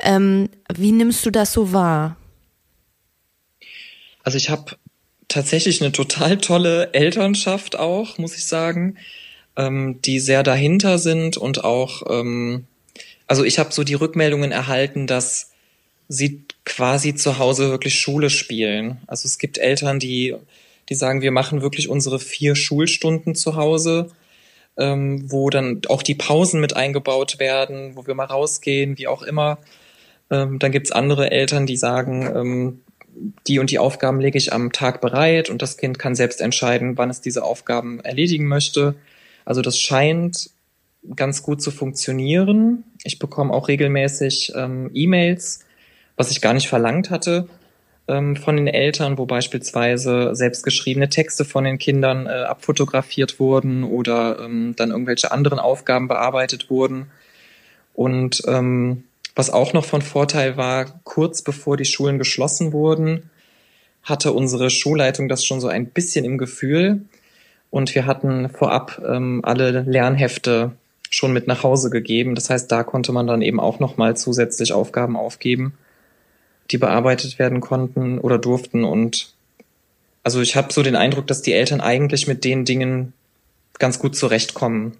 Ähm, 0.00 0.48
wie 0.72 0.92
nimmst 0.92 1.24
du 1.26 1.30
das 1.30 1.52
so 1.52 1.72
wahr? 1.72 2.16
Also 4.22 4.38
ich 4.38 4.50
habe 4.50 4.76
tatsächlich 5.28 5.82
eine 5.82 5.92
total 5.92 6.38
tolle 6.38 6.92
Elternschaft 6.94 7.76
auch, 7.76 8.18
muss 8.18 8.36
ich 8.36 8.46
sagen, 8.46 8.96
ähm, 9.56 10.00
die 10.02 10.20
sehr 10.20 10.42
dahinter 10.42 10.98
sind 10.98 11.36
und 11.36 11.64
auch, 11.64 12.02
ähm, 12.08 12.66
also 13.26 13.44
ich 13.44 13.58
habe 13.58 13.72
so 13.72 13.84
die 13.84 13.94
Rückmeldungen 13.94 14.52
erhalten, 14.52 15.06
dass 15.06 15.52
sie 16.08 16.44
quasi 16.64 17.14
zu 17.14 17.38
Hause 17.38 17.70
wirklich 17.70 17.98
Schule 17.98 18.30
spielen. 18.30 18.98
Also 19.06 19.26
es 19.26 19.38
gibt 19.38 19.58
Eltern, 19.58 19.98
die 19.98 20.34
die 20.88 20.94
sagen, 20.94 21.22
wir 21.22 21.32
machen 21.32 21.62
wirklich 21.62 21.88
unsere 21.88 22.18
vier 22.18 22.56
Schulstunden 22.56 23.34
zu 23.34 23.56
Hause, 23.56 24.08
ähm, 24.76 25.30
wo 25.30 25.50
dann 25.50 25.82
auch 25.88 26.02
die 26.02 26.14
Pausen 26.14 26.60
mit 26.60 26.76
eingebaut 26.76 27.38
werden, 27.38 27.96
wo 27.96 28.06
wir 28.06 28.14
mal 28.14 28.24
rausgehen, 28.24 28.98
wie 28.98 29.06
auch 29.06 29.22
immer. 29.22 29.58
Ähm, 30.30 30.58
dann 30.58 30.72
gibt's 30.72 30.92
andere 30.92 31.30
Eltern, 31.30 31.66
die 31.66 31.76
sagen, 31.76 32.30
ähm, 32.34 32.80
die 33.46 33.58
und 33.58 33.70
die 33.70 33.78
Aufgaben 33.78 34.20
lege 34.20 34.38
ich 34.38 34.52
am 34.52 34.72
Tag 34.72 35.00
bereit 35.00 35.50
und 35.50 35.62
das 35.62 35.76
Kind 35.76 35.98
kann 35.98 36.14
selbst 36.14 36.40
entscheiden, 36.40 36.98
wann 36.98 37.10
es 37.10 37.20
diese 37.20 37.44
Aufgaben 37.44 38.00
erledigen 38.00 38.46
möchte. 38.46 38.96
Also 39.44 39.62
das 39.62 39.78
scheint 39.78 40.50
ganz 41.14 41.42
gut 41.42 41.62
zu 41.62 41.70
funktionieren. 41.70 42.84
Ich 43.04 43.18
bekomme 43.18 43.52
auch 43.52 43.68
regelmäßig 43.68 44.52
ähm, 44.56 44.90
E-Mails, 44.94 45.60
was 46.16 46.30
ich 46.30 46.40
gar 46.40 46.54
nicht 46.54 46.68
verlangt 46.68 47.10
hatte, 47.10 47.48
ähm, 48.06 48.36
von 48.36 48.56
den 48.56 48.66
Eltern, 48.66 49.18
wo 49.18 49.26
beispielsweise 49.26 50.34
selbstgeschriebene 50.34 51.08
Texte 51.08 51.44
von 51.44 51.64
den 51.64 51.78
Kindern 51.78 52.26
äh, 52.26 52.30
abfotografiert 52.30 53.40
wurden 53.40 53.84
oder 53.84 54.40
ähm, 54.40 54.74
dann 54.76 54.90
irgendwelche 54.90 55.32
anderen 55.32 55.58
Aufgaben 55.58 56.08
bearbeitet 56.08 56.70
wurden. 56.70 57.10
Und 57.94 58.42
ähm, 58.46 59.04
was 59.34 59.50
auch 59.50 59.72
noch 59.72 59.84
von 59.84 60.02
Vorteil 60.02 60.56
war, 60.56 61.00
kurz 61.04 61.42
bevor 61.42 61.76
die 61.76 61.84
Schulen 61.84 62.18
geschlossen 62.18 62.72
wurden, 62.72 63.30
hatte 64.02 64.32
unsere 64.32 64.68
Schulleitung 64.68 65.28
das 65.28 65.44
schon 65.44 65.60
so 65.60 65.68
ein 65.68 65.86
bisschen 65.86 66.24
im 66.24 66.36
Gefühl. 66.36 67.02
Und 67.70 67.94
wir 67.94 68.06
hatten 68.06 68.50
vorab 68.50 69.02
ähm, 69.04 69.40
alle 69.42 69.80
Lernhefte 69.82 70.72
schon 71.10 71.32
mit 71.32 71.46
nach 71.46 71.62
Hause 71.62 71.90
gegeben. 71.90 72.34
Das 72.34 72.50
heißt, 72.50 72.70
da 72.70 72.82
konnte 72.84 73.12
man 73.12 73.26
dann 73.26 73.42
eben 73.42 73.60
auch 73.60 73.80
nochmal 73.80 74.16
zusätzlich 74.16 74.72
Aufgaben 74.72 75.16
aufgeben 75.16 75.74
die 76.70 76.78
bearbeitet 76.78 77.38
werden 77.38 77.60
konnten 77.60 78.18
oder 78.18 78.38
durften. 78.38 78.84
Und 78.84 79.32
also 80.22 80.40
ich 80.40 80.56
habe 80.56 80.72
so 80.72 80.82
den 80.82 80.96
Eindruck, 80.96 81.26
dass 81.26 81.42
die 81.42 81.52
Eltern 81.52 81.80
eigentlich 81.80 82.26
mit 82.26 82.44
den 82.44 82.64
Dingen 82.64 83.12
ganz 83.78 83.98
gut 83.98 84.16
zurechtkommen. 84.16 84.96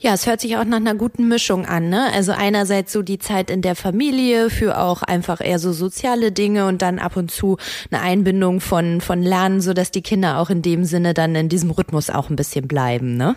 Ja, 0.00 0.14
es 0.14 0.28
hört 0.28 0.40
sich 0.40 0.56
auch 0.56 0.64
nach 0.64 0.76
einer 0.76 0.94
guten 0.94 1.26
Mischung 1.26 1.66
an, 1.66 1.88
ne? 1.88 2.12
Also 2.12 2.30
einerseits 2.30 2.92
so 2.92 3.02
die 3.02 3.18
Zeit 3.18 3.50
in 3.50 3.62
der 3.62 3.74
Familie 3.74 4.48
für 4.48 4.78
auch 4.78 5.02
einfach 5.02 5.40
eher 5.40 5.58
so 5.58 5.72
soziale 5.72 6.30
Dinge 6.30 6.66
und 6.66 6.82
dann 6.82 7.00
ab 7.00 7.16
und 7.16 7.32
zu 7.32 7.56
eine 7.90 8.00
Einbindung 8.00 8.60
von, 8.60 9.00
von 9.00 9.24
Lernen, 9.24 9.60
so 9.60 9.74
dass 9.74 9.90
die 9.90 10.02
Kinder 10.02 10.38
auch 10.38 10.50
in 10.50 10.62
dem 10.62 10.84
Sinne 10.84 11.14
dann 11.14 11.34
in 11.34 11.48
diesem 11.48 11.72
Rhythmus 11.72 12.10
auch 12.10 12.30
ein 12.30 12.36
bisschen 12.36 12.68
bleiben, 12.68 13.16
ne? 13.16 13.34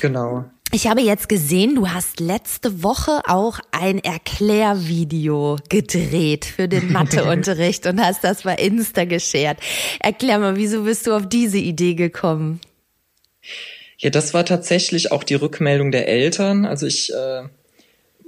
Genau. 0.00 0.44
Ich 0.70 0.86
habe 0.86 1.00
jetzt 1.00 1.30
gesehen, 1.30 1.74
du 1.74 1.88
hast 1.88 2.20
letzte 2.20 2.82
Woche 2.82 3.22
auch 3.26 3.58
ein 3.72 4.04
Erklärvideo 4.04 5.56
gedreht 5.70 6.44
für 6.44 6.68
den 6.68 6.92
Matheunterricht 6.92 7.86
und 7.86 7.98
hast 8.00 8.22
das 8.22 8.42
bei 8.42 8.54
Insta 8.54 9.06
geshared. 9.06 9.58
Erklär 9.98 10.38
mal, 10.38 10.56
wieso 10.56 10.82
bist 10.82 11.06
du 11.06 11.14
auf 11.14 11.26
diese 11.26 11.56
Idee 11.56 11.94
gekommen? 11.94 12.60
Ja, 13.96 14.10
das 14.10 14.34
war 14.34 14.44
tatsächlich 14.44 15.10
auch 15.10 15.24
die 15.24 15.36
Rückmeldung 15.36 15.90
der 15.90 16.06
Eltern. 16.06 16.66
Also 16.66 16.86
ich 16.86 17.14
äh, 17.14 17.44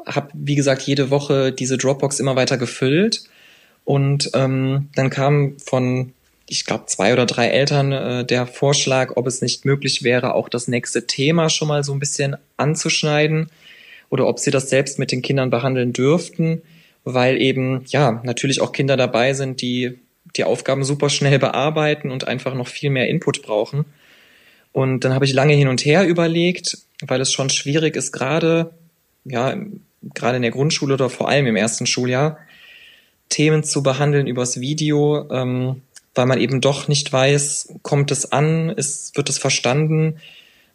habe, 0.06 0.30
wie 0.32 0.54
gesagt, 0.54 0.82
jede 0.82 1.10
Woche 1.10 1.52
diese 1.52 1.76
Dropbox 1.76 2.20
immer 2.20 2.36
weiter 2.36 2.56
gefüllt. 2.56 3.24
Und 3.84 4.30
ähm, 4.32 4.88
dann 4.94 5.10
kam 5.10 5.58
von 5.58 6.14
ich 6.50 6.64
glaube, 6.64 6.86
zwei 6.86 7.12
oder 7.12 7.26
drei 7.26 7.46
Eltern 7.46 7.92
äh, 7.92 8.24
der 8.24 8.44
Vorschlag, 8.46 9.12
ob 9.16 9.28
es 9.28 9.40
nicht 9.40 9.64
möglich 9.64 10.02
wäre, 10.02 10.34
auch 10.34 10.48
das 10.48 10.66
nächste 10.66 11.06
Thema 11.06 11.48
schon 11.48 11.68
mal 11.68 11.84
so 11.84 11.92
ein 11.92 12.00
bisschen 12.00 12.36
anzuschneiden 12.56 13.50
oder 14.10 14.26
ob 14.26 14.40
sie 14.40 14.50
das 14.50 14.68
selbst 14.68 14.98
mit 14.98 15.12
den 15.12 15.22
Kindern 15.22 15.50
behandeln 15.50 15.92
dürften, 15.92 16.62
weil 17.04 17.40
eben, 17.40 17.84
ja, 17.86 18.20
natürlich 18.24 18.60
auch 18.60 18.72
Kinder 18.72 18.96
dabei 18.96 19.32
sind, 19.32 19.62
die 19.62 20.00
die 20.36 20.44
Aufgaben 20.44 20.82
super 20.82 21.08
schnell 21.08 21.38
bearbeiten 21.38 22.10
und 22.10 22.26
einfach 22.26 22.54
noch 22.54 22.68
viel 22.68 22.90
mehr 22.90 23.08
Input 23.08 23.42
brauchen. 23.42 23.84
Und 24.72 25.04
dann 25.04 25.14
habe 25.14 25.24
ich 25.24 25.32
lange 25.32 25.54
hin 25.54 25.68
und 25.68 25.84
her 25.84 26.06
überlegt, 26.06 26.78
weil 27.00 27.20
es 27.20 27.32
schon 27.32 27.50
schwierig 27.50 27.94
ist, 27.94 28.12
gerade, 28.12 28.72
ja, 29.24 29.56
gerade 30.02 30.36
in 30.36 30.42
der 30.42 30.50
Grundschule 30.50 30.94
oder 30.94 31.10
vor 31.10 31.28
allem 31.28 31.46
im 31.46 31.56
ersten 31.56 31.86
Schuljahr, 31.86 32.38
Themen 33.28 33.62
zu 33.62 33.84
behandeln 33.84 34.26
übers 34.26 34.60
Video, 34.60 35.30
ähm, 35.30 35.82
weil 36.20 36.26
man 36.26 36.38
eben 36.38 36.60
doch 36.60 36.86
nicht 36.86 37.10
weiß, 37.10 37.76
kommt 37.80 38.10
es 38.10 38.30
an, 38.30 38.68
ist, 38.68 39.16
wird 39.16 39.30
es 39.30 39.38
verstanden. 39.38 40.16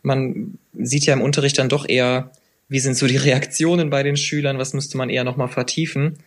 Man 0.01 0.57
sieht 0.73 1.05
ja 1.05 1.13
im 1.13 1.21
Unterricht 1.21 1.59
dann 1.59 1.69
doch 1.69 1.87
eher, 1.87 2.31
wie 2.67 2.79
sind 2.79 2.97
so 2.97 3.05
die 3.05 3.17
Reaktionen 3.29 3.91
bei 3.91 4.01
den 4.01 4.17
Schülern, 4.17 4.57
was 4.57 4.73
müsste 4.73 4.97
man 4.97 5.11
eher 5.11 5.23
nochmal 5.23 5.49
vertiefen. 5.49 6.17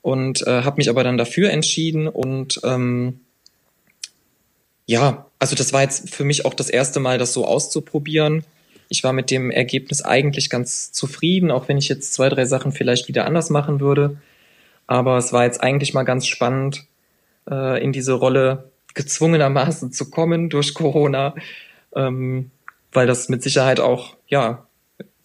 Und 0.00 0.46
äh, 0.46 0.62
habe 0.62 0.78
mich 0.78 0.88
aber 0.88 1.04
dann 1.04 1.18
dafür 1.18 1.50
entschieden 1.50 2.08
und 2.08 2.58
ähm, 2.64 3.20
ja, 4.86 5.26
also 5.38 5.54
das 5.56 5.74
war 5.74 5.82
jetzt 5.82 6.08
für 6.08 6.24
mich 6.24 6.46
auch 6.46 6.54
das 6.54 6.70
erste 6.70 7.00
Mal, 7.00 7.18
das 7.18 7.34
so 7.34 7.46
auszuprobieren. 7.46 8.44
Ich 8.88 9.04
war 9.04 9.12
mit 9.12 9.30
dem 9.30 9.50
Ergebnis 9.50 10.00
eigentlich 10.00 10.48
ganz 10.48 10.90
zufrieden, 10.90 11.50
auch 11.50 11.68
wenn 11.68 11.76
ich 11.76 11.90
jetzt 11.90 12.14
zwei, 12.14 12.30
drei 12.30 12.46
Sachen 12.46 12.72
vielleicht 12.72 13.08
wieder 13.08 13.26
anders 13.26 13.50
machen 13.50 13.80
würde. 13.80 14.16
Aber 14.86 15.18
es 15.18 15.34
war 15.34 15.44
jetzt 15.44 15.62
eigentlich 15.62 15.92
mal 15.92 16.04
ganz 16.04 16.26
spannend, 16.26 16.86
äh, 17.50 17.82
in 17.82 17.92
diese 17.92 18.14
Rolle 18.14 18.70
gezwungenermaßen 18.94 19.92
zu 19.92 20.10
kommen 20.10 20.50
durch 20.50 20.74
Corona, 20.74 21.34
ähm, 21.94 22.50
weil 22.92 23.06
das 23.06 23.28
mit 23.28 23.42
Sicherheit 23.42 23.80
auch 23.80 24.16
ja 24.28 24.66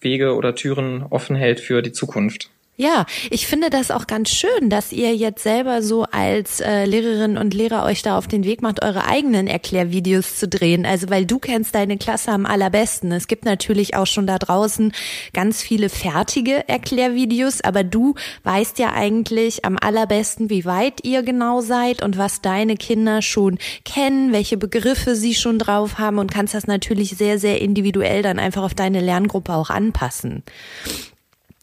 Wege 0.00 0.34
oder 0.34 0.54
Türen 0.54 1.02
offen 1.02 1.36
hält 1.36 1.60
für 1.60 1.82
die 1.82 1.92
Zukunft. 1.92 2.50
Ja, 2.80 3.04
ich 3.28 3.46
finde 3.46 3.68
das 3.68 3.90
auch 3.90 4.06
ganz 4.06 4.30
schön, 4.30 4.70
dass 4.70 4.90
ihr 4.90 5.14
jetzt 5.14 5.42
selber 5.42 5.82
so 5.82 6.04
als 6.04 6.60
äh, 6.60 6.86
Lehrerinnen 6.86 7.36
und 7.36 7.52
Lehrer 7.52 7.84
euch 7.84 8.00
da 8.00 8.16
auf 8.16 8.26
den 8.26 8.42
Weg 8.42 8.62
macht, 8.62 8.82
eure 8.82 9.04
eigenen 9.04 9.48
Erklärvideos 9.48 10.36
zu 10.36 10.48
drehen. 10.48 10.86
Also 10.86 11.10
weil 11.10 11.26
du 11.26 11.38
kennst 11.38 11.74
deine 11.74 11.98
Klasse 11.98 12.30
am 12.30 12.46
allerbesten. 12.46 13.12
Es 13.12 13.28
gibt 13.28 13.44
natürlich 13.44 13.96
auch 13.96 14.06
schon 14.06 14.26
da 14.26 14.38
draußen 14.38 14.94
ganz 15.34 15.60
viele 15.60 15.90
fertige 15.90 16.66
Erklärvideos, 16.70 17.60
aber 17.60 17.84
du 17.84 18.14
weißt 18.44 18.78
ja 18.78 18.94
eigentlich 18.94 19.66
am 19.66 19.76
allerbesten, 19.78 20.48
wie 20.48 20.64
weit 20.64 21.04
ihr 21.04 21.22
genau 21.22 21.60
seid 21.60 22.02
und 22.02 22.16
was 22.16 22.40
deine 22.40 22.76
Kinder 22.76 23.20
schon 23.20 23.58
kennen, 23.84 24.32
welche 24.32 24.56
Begriffe 24.56 25.16
sie 25.16 25.34
schon 25.34 25.58
drauf 25.58 25.98
haben 25.98 26.16
und 26.16 26.32
kannst 26.32 26.54
das 26.54 26.66
natürlich 26.66 27.10
sehr, 27.10 27.38
sehr 27.38 27.60
individuell 27.60 28.22
dann 28.22 28.38
einfach 28.38 28.62
auf 28.62 28.72
deine 28.72 29.02
Lerngruppe 29.02 29.52
auch 29.52 29.68
anpassen. 29.68 30.44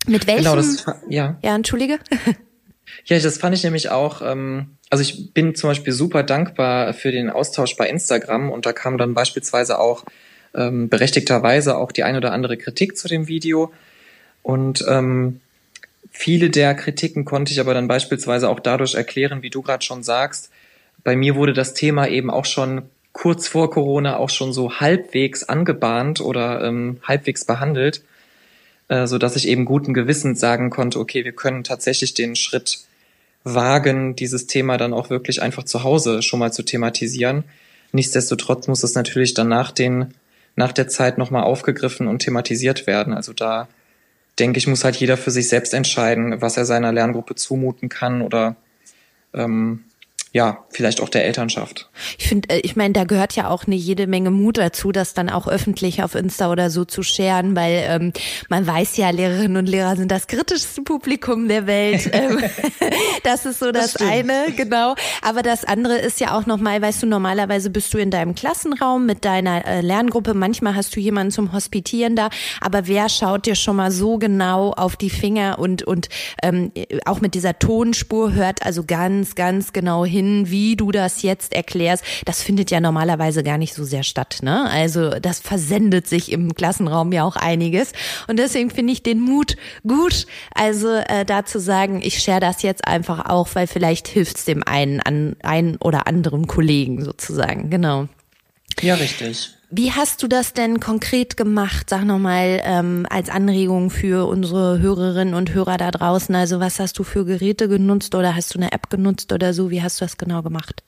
Mit 0.08 0.28
welchem? 0.28 0.44
Genau, 0.44 0.56
das, 0.56 0.86
ja. 1.10 1.38
Ja, 1.44 1.56
entschuldige. 1.56 2.00
Ja, 3.06 3.20
das 3.20 3.38
fand 3.38 3.56
ich 3.56 3.64
nämlich 3.64 3.90
auch, 3.90 4.22
ähm, 4.22 4.78
also 4.90 5.02
ich 5.02 5.34
bin 5.34 5.56
zum 5.56 5.70
Beispiel 5.70 5.94
super 5.94 6.24
dankbar 6.24 6.94
für 6.94 7.12
den 7.12 7.30
Austausch 7.30 7.78
bei 7.78 7.88
Instagram 7.90 8.50
und 8.50 8.66
da 8.66 8.74
kam 8.74 8.98
dann 8.98 9.14
beispielsweise 9.14 9.80
auch 9.80 10.04
ähm, 10.54 10.90
berechtigterweise 10.90 11.78
auch 11.78 11.92
die 11.92 12.04
ein 12.04 12.16
oder 12.16 12.32
andere 12.32 12.58
Kritik 12.58 12.98
zu 12.98 13.08
dem 13.08 13.28
Video. 13.28 13.72
Und 14.44 14.84
ähm, 14.88 15.42
viele 16.12 16.50
der 16.50 16.74
Kritiken 16.76 17.26
konnte 17.26 17.52
ich 17.52 17.60
aber 17.60 17.74
dann 17.74 17.88
beispielsweise 17.88 18.50
auch 18.50 18.60
dadurch 18.60 18.96
erklären, 18.96 19.42
wie 19.42 19.50
du 19.50 19.62
gerade 19.62 19.86
schon 19.86 20.04
sagst. 20.04 20.50
Bei 21.04 21.16
mir 21.16 21.36
wurde 21.36 21.54
das 21.54 21.74
Thema 21.74 22.08
eben 22.08 22.30
auch 22.30 22.46
schon 22.46 22.84
kurz 23.14 23.48
vor 23.48 23.72
Corona 23.72 24.18
auch 24.18 24.30
schon 24.30 24.54
so 24.54 24.80
halbwegs 24.80 25.44
angebahnt 25.44 26.22
oder 26.22 26.64
ähm, 26.64 27.00
halbwegs 27.04 27.46
behandelt, 27.46 28.04
äh, 28.88 29.08
so 29.08 29.17
dass 29.17 29.36
ich 29.36 29.48
eben 29.48 29.65
guten 29.65 29.94
Gewissens 29.94 30.39
sagen 30.39 30.70
konnte, 30.70 31.00
okay, 31.00 31.25
wir 31.25 31.34
können 31.34 31.63
tatsächlich 31.63 32.13
den 32.13 32.36
Schritt 32.36 32.79
wagen, 33.44 34.15
dieses 34.15 34.48
Thema 34.48 34.77
dann 34.77 34.94
auch 34.94 35.10
wirklich 35.10 35.41
einfach 35.41 35.63
zu 35.63 35.84
Hause 35.84 36.22
schon 36.22 36.39
mal 36.39 36.51
zu 36.51 36.63
thematisieren. 36.63 37.44
Nichtsdestotrotz 37.91 38.67
muss 38.67 38.84
es 38.84 38.96
natürlich 38.96 39.34
dann 39.34 39.48
nach 39.48 39.72
den 39.72 40.13
nach 40.56 40.74
der 40.74 40.88
Zeit 40.88 41.20
nochmal 41.20 41.44
aufgegriffen 41.44 42.08
und 42.08 42.20
thematisiert 42.20 42.88
werden. 42.88 43.13
Also 43.13 43.32
da 43.32 43.67
denke 44.39 44.58
ich, 44.58 44.67
muss 44.67 44.84
halt 44.84 44.96
jeder 44.96 45.15
für 45.15 45.32
sich 45.32 45.50
selbst 45.50 45.74
entscheiden, 45.74 46.41
was 46.41 46.58
er 46.58 46.65
seiner 46.65 46.91
Lerngruppe 46.91 47.36
zumuten 47.36 47.89
kann 47.89 48.22
oder 48.22 48.56
ähm, 49.34 49.84
ja, 50.38 50.65
vielleicht 50.70 51.01
auch 51.01 51.10
der 51.10 51.25
Elternschaft. 51.25 51.89
Ich 52.20 52.27
finde, 52.27 52.50
äh, 52.50 52.60
ich 52.60 52.75
meine, 52.75 52.94
da 52.94 53.06
gehört 53.06 53.36
ja 53.36 53.50
auch 53.50 53.65
eine 53.65 53.75
jede 53.75 54.06
Menge 54.06 54.29
Mut 54.29 54.60
dazu, 54.60 54.91
das 54.91 55.15
dann 55.15 55.32
auch 55.32 55.48
öffentlich 55.48 56.03
auf 56.03 56.13
Insta 56.13 56.51
oder 56.51 56.70
so 56.70 56.86
zu 56.86 57.01
scheren, 57.01 57.56
weil 57.56 57.84
ähm, 57.88 58.13
man 58.48 58.67
weiß 58.67 58.98
ja, 58.98 59.10
Lehrerinnen 59.10 59.58
und 59.58 59.65
Lehrer 59.65 59.96
sind 59.96 60.12
das 60.12 60.27
kritischste 60.27 60.84
Publikum 60.84 61.48
der 61.48 61.65
Welt. 61.65 62.12
Ähm, 62.17 62.41
das 63.24 63.46
ist 63.46 63.60
so 63.60 63.72
das, 63.72 63.94
das 63.94 64.01
eine, 64.08 64.48
genau. 64.56 64.96
Aber 65.22 65.44
das 65.44 65.65
andere 65.65 65.98
ist 65.98 66.20
ja 66.20 66.36
auch 66.36 66.46
nochmal, 66.46 66.82
weißt 66.82 67.03
du, 67.03 67.08
normalerweise 67.08 67.70
bist 67.70 67.94
du 67.94 67.98
in 67.98 68.10
deinem 68.10 68.34
Klassenraum 68.34 69.06
mit 69.06 69.24
deiner 69.24 69.65
äh, 69.65 69.82
Lerngruppe, 69.82 70.34
manchmal 70.34 70.75
hast 70.75 70.96
du 70.96 71.00
jemanden 71.00 71.32
zum 71.32 71.53
Hospitieren 71.53 72.15
da, 72.15 72.29
aber 72.60 72.88
wer 72.88 73.10
schaut 73.10 73.46
dir 73.46 73.56
schon 73.56 73.75
mal 73.75 73.91
so 73.91 74.17
genau 74.17 74.72
auf 74.72 74.96
die 74.96 75.10
Finger 75.10 75.60
und, 75.60 75.84
und 75.84 76.10
ähm, 76.41 76.72
auch 77.06 77.22
mit 77.22 77.36
dieser 77.36 77.60
Tonspur 77.60 78.34
hört 78.34 78.65
also 78.65 78.84
ganz, 78.84 79.36
ganz 79.36 79.74
genau 79.74 80.06
hin, 80.06 80.26
hin, 80.27 80.50
wie 80.50 80.75
du 80.75 80.91
das 80.91 81.22
jetzt 81.22 81.53
erklärst, 81.53 82.03
das 82.25 82.41
findet 82.41 82.72
ja 82.72 82.79
normalerweise 82.79 83.43
gar 83.43 83.57
nicht 83.57 83.74
so 83.74 83.84
sehr 83.84 84.03
statt. 84.03 84.39
Ne? 84.41 84.69
Also 84.69 85.12
das 85.19 85.39
versendet 85.39 86.07
sich 86.07 86.31
im 86.31 86.53
Klassenraum 86.53 87.12
ja 87.12 87.24
auch 87.24 87.36
einiges. 87.36 87.93
Und 88.27 88.38
deswegen 88.38 88.69
finde 88.69 88.93
ich 88.93 89.03
den 89.03 89.19
Mut 89.19 89.55
gut. 89.88 90.27
Also 90.53 90.93
äh, 90.93 91.25
da 91.25 91.46
zu 91.46 91.60
sagen, 91.60 92.01
ich 92.03 92.19
share 92.19 92.39
das 92.39 92.62
jetzt 92.62 92.88
einfach 92.88 93.25
auch, 93.25 93.50
weil 93.53 93.67
vielleicht 93.67 94.07
hilft 94.07 94.38
es 94.38 94.46
dem 94.46 94.63
einen, 94.63 95.00
an, 95.00 95.36
einen 95.43 95.77
oder 95.77 96.07
anderen 96.07 96.48
Kollegen 96.48 97.03
sozusagen. 97.03 97.69
Genau. 97.69 98.07
Ja, 98.81 98.96
richtig. 98.96 99.57
Wie 99.69 99.91
hast 99.91 100.24
du 100.24 100.27
das 100.27 100.53
denn 100.53 100.79
konkret 100.79 101.36
gemacht? 101.36 101.89
Sag 101.89 102.05
nochmal 102.05 102.62
ähm, 102.63 103.05
als 103.09 103.29
Anregung 103.29 103.89
für 103.89 104.25
unsere 104.25 104.79
Hörerinnen 104.79 105.33
und 105.33 105.53
Hörer 105.53 105.77
da 105.77 105.91
draußen. 105.91 106.33
Also 106.36 106.62
was 106.62 106.79
hast 106.79 106.97
du 106.97 107.03
für 107.03 107.25
Geräte 107.25 107.67
genutzt 107.67 108.15
oder 108.15 108.33
hast 108.33 108.55
du 108.55 108.59
eine 108.59 108.71
App 108.71 108.89
genutzt 108.89 109.33
oder 109.33 109.53
so? 109.53 109.69
Wie 109.69 109.81
hast 109.81 110.00
du 110.00 110.05
das 110.05 110.17
genau 110.17 110.41
gemacht? 110.41 110.83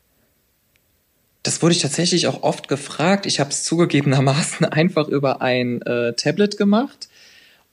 Das 1.43 1.61
wurde 1.61 1.73
ich 1.73 1.81
tatsächlich 1.81 2.27
auch 2.27 2.43
oft 2.43 2.69
gefragt. 2.69 3.25
Ich 3.25 3.41
habe 3.41 3.49
es 3.49 3.63
zugegebenermaßen 3.63 4.65
einfach 4.71 5.09
über 5.09 5.41
ein 5.41 5.81
äh, 5.81 6.13
Tablet 6.13 6.57
gemacht 6.57 7.09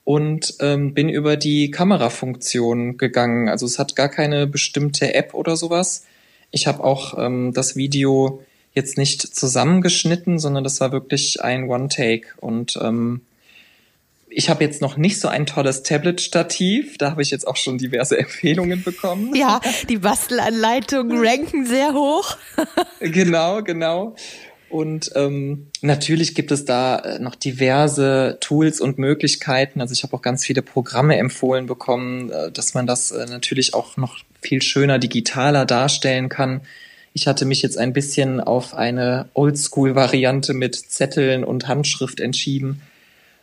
und 0.03 0.55
ähm, 0.59 0.93
bin 0.93 1.07
über 1.07 1.37
die 1.37 1.71
Kamerafunktion 1.71 2.97
gegangen. 2.97 3.47
Also 3.47 3.65
es 3.65 3.79
hat 3.79 3.95
gar 3.95 4.09
keine 4.09 4.45
bestimmte 4.45 5.13
App 5.13 5.33
oder 5.33 5.55
sowas. 5.55 6.05
Ich 6.51 6.67
habe 6.67 6.83
auch 6.83 7.17
ähm, 7.17 7.53
das 7.53 7.77
Video 7.77 8.41
jetzt 8.77 8.97
nicht 8.97 9.21
zusammengeschnitten, 9.35 10.39
sondern 10.39 10.63
das 10.63 10.79
war 10.79 10.93
wirklich 10.93 11.41
ein 11.41 11.69
One-Take. 11.69 12.27
Und 12.37 12.79
ähm, 12.81 13.21
ich 14.29 14.49
habe 14.49 14.63
jetzt 14.63 14.81
noch 14.81 14.97
nicht 14.97 15.19
so 15.19 15.27
ein 15.27 15.45
tolles 15.45 15.83
Tablet-Stativ. 15.83 16.97
Da 16.97 17.11
habe 17.11 17.21
ich 17.21 17.31
jetzt 17.31 17.47
auch 17.47 17.57
schon 17.57 17.77
diverse 17.77 18.17
Empfehlungen 18.19 18.83
bekommen. 18.83 19.35
Ja, 19.35 19.59
die 19.89 19.97
Bastelanleitungen 19.97 21.17
ranken 21.25 21.65
sehr 21.65 21.93
hoch. 21.93 22.37
genau, 22.99 23.63
genau. 23.63 24.15
Und 24.69 25.11
ähm, 25.15 25.67
natürlich 25.81 26.35
gibt 26.35 26.51
es 26.51 26.65
da 26.65 26.99
äh, 26.99 27.19
noch 27.19 27.35
diverse 27.35 28.37
Tools 28.41 28.81
und 28.81 28.97
Möglichkeiten. 28.97 29.79
Also 29.79 29.93
ich 29.93 30.03
habe 30.03 30.15
auch 30.15 30.21
ganz 30.21 30.45
viele 30.45 30.61
Programme 30.61 31.17
empfohlen 31.17 31.67
bekommen, 31.67 32.29
äh, 32.29 32.51
dass 32.51 32.73
man 32.73 32.85
das 32.85 33.11
äh, 33.11 33.25
natürlich 33.27 33.73
auch 33.73 33.95
noch 33.95 34.17
viel 34.41 34.61
schöner 34.61 34.99
digitaler 34.99 35.65
darstellen 35.65 36.27
kann. 36.27 36.61
Ich 37.17 37.25
hatte 37.25 37.45
mich 37.45 37.63
jetzt 37.63 37.79
ein 37.79 37.93
bisschen 37.93 38.39
auf 38.39 38.75
eine 38.75 39.27
Oldschool-Variante 39.33 40.53
mit 40.53 40.75
Zetteln 40.75 41.43
und 41.43 41.67
Handschrift 41.67 42.19
entschieden. 42.19 42.83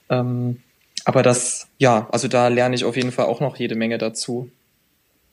Ähm, 0.09 0.61
aber 1.05 1.25
das, 1.25 1.67
ja, 1.79 2.07
also 2.13 2.29
da 2.29 2.47
lerne 2.47 2.77
ich 2.77 2.85
auf 2.85 2.95
jeden 2.95 3.11
Fall 3.11 3.27
auch 3.27 3.41
noch 3.41 3.57
jede 3.57 3.75
Menge 3.75 3.99
dazu. 3.99 4.49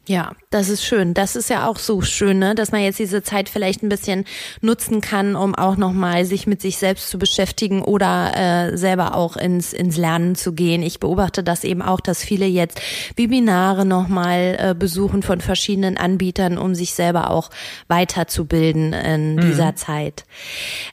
Ja, 0.08 0.32
das 0.50 0.70
ist 0.70 0.84
schön. 0.84 1.14
Das 1.14 1.36
ist 1.36 1.52
ja 1.52 1.68
auch 1.68 1.78
so 1.78 2.02
schön, 2.02 2.40
ne? 2.40 2.56
dass 2.56 2.72
man 2.72 2.82
jetzt 2.82 2.98
diese 2.98 3.22
Zeit 3.22 3.50
vielleicht 3.50 3.84
ein 3.84 3.90
bisschen 3.90 4.26
nutzen 4.60 5.00
kann, 5.00 5.36
um 5.36 5.54
auch 5.54 5.78
nochmal 5.78 6.26
sich 6.26 6.48
mit 6.48 6.60
sich 6.60 6.78
selbst 6.78 7.10
zu 7.10 7.20
beschäftigen 7.20 7.84
oder 7.84 8.32
äh, 8.36 8.78
selber 8.78 9.16
auch 9.16 9.38
ins, 9.38 9.74
ins 9.74 9.98
Lernen 9.98 10.34
zu 10.34 10.54
gehen. 10.54 10.82
Ich 10.82 11.00
beobachte 11.00 11.44
das 11.44 11.64
eben 11.64 11.84
auch, 11.84 12.00
dass 12.00 12.24
viele 12.24 12.48
jetzt 12.48 12.82
Webinare 13.16 13.86
nochmal 13.86 14.58
äh, 14.60 14.76
besuchen 14.78 15.22
von 15.22 15.40
verschiedenen 15.40 15.98
Anbietern, 15.98 16.58
um 16.58 16.74
sich 16.74 16.94
selber 16.96 17.30
auch 17.30 17.52
weiterzubilden 17.88 18.94
in 18.94 19.36
mhm. 19.36 19.42
dieser 19.42 19.76
Zeit. 19.76 20.26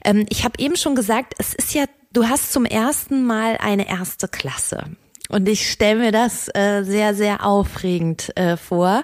Ähm, 0.05 0.27
ich 0.29 0.43
habe 0.43 0.59
eben 0.59 0.75
schon 0.75 0.93
gesagt, 0.93 1.33
es 1.39 1.55
ist 1.55 1.73
ja, 1.73 1.85
du 2.13 2.27
hast 2.27 2.53
zum 2.53 2.65
ersten 2.65 3.25
Mal 3.25 3.57
eine 3.59 3.89
erste 3.89 4.27
Klasse. 4.27 4.83
Und 5.31 5.47
ich 5.47 5.71
stelle 5.71 5.99
mir 5.99 6.11
das 6.11 6.49
äh, 6.55 6.83
sehr, 6.83 7.13
sehr 7.13 7.45
aufregend 7.45 8.35
äh, 8.35 8.57
vor. 8.57 9.03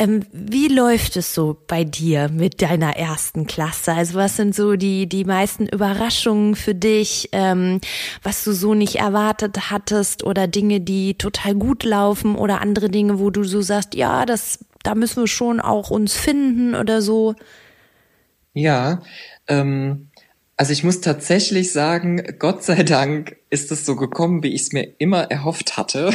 Ähm, 0.00 0.26
wie 0.32 0.66
läuft 0.66 1.16
es 1.16 1.32
so 1.32 1.56
bei 1.68 1.84
dir 1.84 2.28
mit 2.28 2.60
deiner 2.60 2.96
ersten 2.96 3.46
Klasse? 3.46 3.92
Also 3.92 4.14
was 4.14 4.36
sind 4.36 4.52
so 4.52 4.74
die, 4.74 5.08
die 5.08 5.24
meisten 5.24 5.68
Überraschungen 5.68 6.56
für 6.56 6.74
dich, 6.74 7.28
ähm, 7.30 7.80
was 8.24 8.42
du 8.42 8.52
so 8.52 8.74
nicht 8.74 8.96
erwartet 8.96 9.70
hattest 9.70 10.24
oder 10.24 10.48
Dinge, 10.48 10.80
die 10.80 11.14
total 11.14 11.54
gut 11.54 11.84
laufen 11.84 12.34
oder 12.34 12.60
andere 12.60 12.88
Dinge, 12.88 13.20
wo 13.20 13.30
du 13.30 13.44
so 13.44 13.62
sagst, 13.62 13.94
ja, 13.94 14.26
das, 14.26 14.58
da 14.82 14.96
müssen 14.96 15.22
wir 15.22 15.28
schon 15.28 15.60
auch 15.60 15.88
uns 15.90 16.14
finden 16.14 16.74
oder 16.74 17.00
so? 17.00 17.36
Ja, 18.54 19.02
ähm, 19.46 20.08
also 20.56 20.72
ich 20.72 20.84
muss 20.84 21.00
tatsächlich 21.00 21.72
sagen, 21.72 22.22
Gott 22.38 22.62
sei 22.62 22.84
Dank 22.84 23.36
ist 23.50 23.72
es 23.72 23.84
so 23.84 23.96
gekommen, 23.96 24.42
wie 24.42 24.54
ich 24.54 24.62
es 24.62 24.72
mir 24.72 24.88
immer 24.98 25.30
erhofft 25.30 25.76
hatte. 25.76 26.10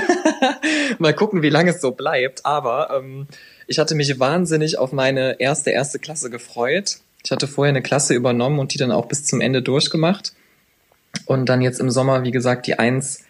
Mal 0.99 1.13
gucken, 1.13 1.41
wie 1.41 1.49
lange 1.49 1.71
es 1.71 1.81
so 1.81 1.91
bleibt. 1.91 2.45
Aber 2.45 2.89
ähm, 2.95 3.27
ich 3.67 3.79
hatte 3.79 3.95
mich 3.95 4.19
wahnsinnig 4.19 4.77
auf 4.77 4.93
meine 4.93 5.39
erste, 5.39 5.71
erste 5.71 5.99
Klasse 5.99 6.29
gefreut. 6.29 6.99
Ich 7.23 7.31
hatte 7.31 7.47
vorher 7.47 7.69
eine 7.69 7.81
Klasse 7.81 8.13
übernommen 8.13 8.59
und 8.59 8.73
die 8.73 8.77
dann 8.77 8.91
auch 8.91 9.07
bis 9.07 9.25
zum 9.25 9.41
Ende 9.41 9.61
durchgemacht. 9.61 10.33
Und 11.25 11.49
dann 11.49 11.61
jetzt 11.61 11.81
im 11.81 11.89
Sommer, 11.89 12.23
wie 12.23 12.31
gesagt, 12.31 12.65
die 12.65 12.79
Eins 12.79 13.25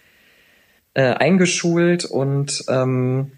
äh, 0.93 1.01
eingeschult 1.01 2.05
und 2.05 2.65
ähm, 2.67 3.31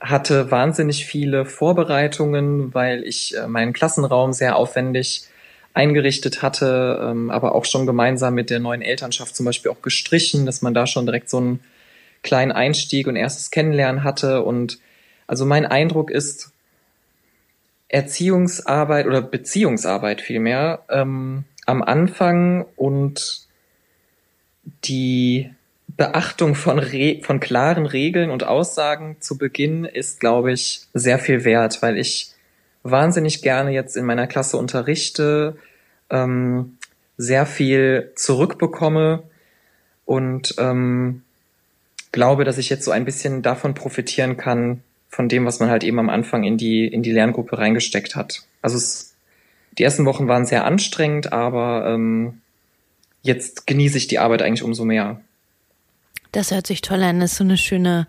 hatte 0.00 0.50
wahnsinnig 0.50 1.04
viele 1.04 1.44
Vorbereitungen, 1.44 2.74
weil 2.74 3.04
ich 3.04 3.36
äh, 3.36 3.46
meinen 3.46 3.72
Klassenraum 3.72 4.32
sehr 4.32 4.56
aufwendig 4.56 5.28
eingerichtet 5.74 6.42
hatte, 6.42 7.00
ähm, 7.02 7.30
aber 7.30 7.54
auch 7.54 7.64
schon 7.64 7.86
gemeinsam 7.86 8.34
mit 8.34 8.50
der 8.50 8.58
neuen 8.58 8.82
Elternschaft 8.82 9.36
zum 9.36 9.46
Beispiel 9.46 9.70
auch 9.70 9.82
gestrichen, 9.82 10.46
dass 10.46 10.62
man 10.62 10.74
da 10.74 10.86
schon 10.86 11.06
direkt 11.06 11.30
so 11.30 11.38
einen 11.38 11.60
kleinen 12.22 12.52
Einstieg 12.52 13.06
und 13.06 13.16
erstes 13.16 13.50
Kennenlernen 13.50 14.04
hatte. 14.04 14.42
Und 14.42 14.78
also 15.26 15.46
mein 15.46 15.66
Eindruck 15.66 16.10
ist, 16.10 16.52
Erziehungsarbeit 17.88 19.06
oder 19.06 19.20
Beziehungsarbeit 19.20 20.20
vielmehr 20.20 20.84
ähm, 20.88 21.44
am 21.66 21.82
Anfang 21.82 22.66
und 22.76 23.46
die 24.84 25.50
Beachtung 25.88 26.54
von, 26.54 26.78
Re 26.78 27.20
von 27.22 27.40
klaren 27.40 27.86
Regeln 27.86 28.30
und 28.30 28.44
Aussagen 28.44 29.16
zu 29.20 29.36
Beginn 29.36 29.84
ist, 29.84 30.20
glaube 30.20 30.52
ich, 30.52 30.82
sehr 30.94 31.18
viel 31.18 31.44
wert, 31.44 31.82
weil 31.82 31.98
ich 31.98 32.32
wahnsinnig 32.82 33.42
gerne 33.42 33.70
jetzt 33.70 33.96
in 33.96 34.04
meiner 34.04 34.26
Klasse 34.26 34.56
unterrichte, 34.56 35.56
ähm, 36.08 36.76
sehr 37.16 37.46
viel 37.46 38.12
zurückbekomme 38.14 39.22
und 40.06 40.54
ähm, 40.58 41.22
glaube, 42.12 42.44
dass 42.44 42.58
ich 42.58 42.70
jetzt 42.70 42.84
so 42.84 42.90
ein 42.90 43.04
bisschen 43.04 43.42
davon 43.42 43.74
profitieren 43.74 44.36
kann, 44.36 44.82
von 45.08 45.28
dem, 45.28 45.44
was 45.44 45.60
man 45.60 45.70
halt 45.70 45.84
eben 45.84 45.98
am 45.98 46.08
Anfang 46.08 46.44
in 46.44 46.56
die, 46.56 46.86
in 46.86 47.02
die 47.02 47.12
Lerngruppe 47.12 47.58
reingesteckt 47.58 48.16
hat. 48.16 48.42
Also 48.62 48.76
es, 48.76 49.14
die 49.76 49.82
ersten 49.82 50.06
Wochen 50.06 50.28
waren 50.28 50.46
sehr 50.46 50.64
anstrengend, 50.64 51.32
aber 51.32 51.86
ähm, 51.86 52.40
jetzt 53.22 53.66
genieße 53.66 53.98
ich 53.98 54.06
die 54.06 54.18
Arbeit 54.18 54.42
eigentlich 54.42 54.62
umso 54.62 54.84
mehr. 54.84 55.20
Das 56.32 56.50
hört 56.50 56.66
sich 56.66 56.80
toll 56.80 57.02
an. 57.02 57.20
Das 57.20 57.32
ist 57.32 57.38
so 57.38 57.44
eine 57.44 57.56
schöne 57.56 58.06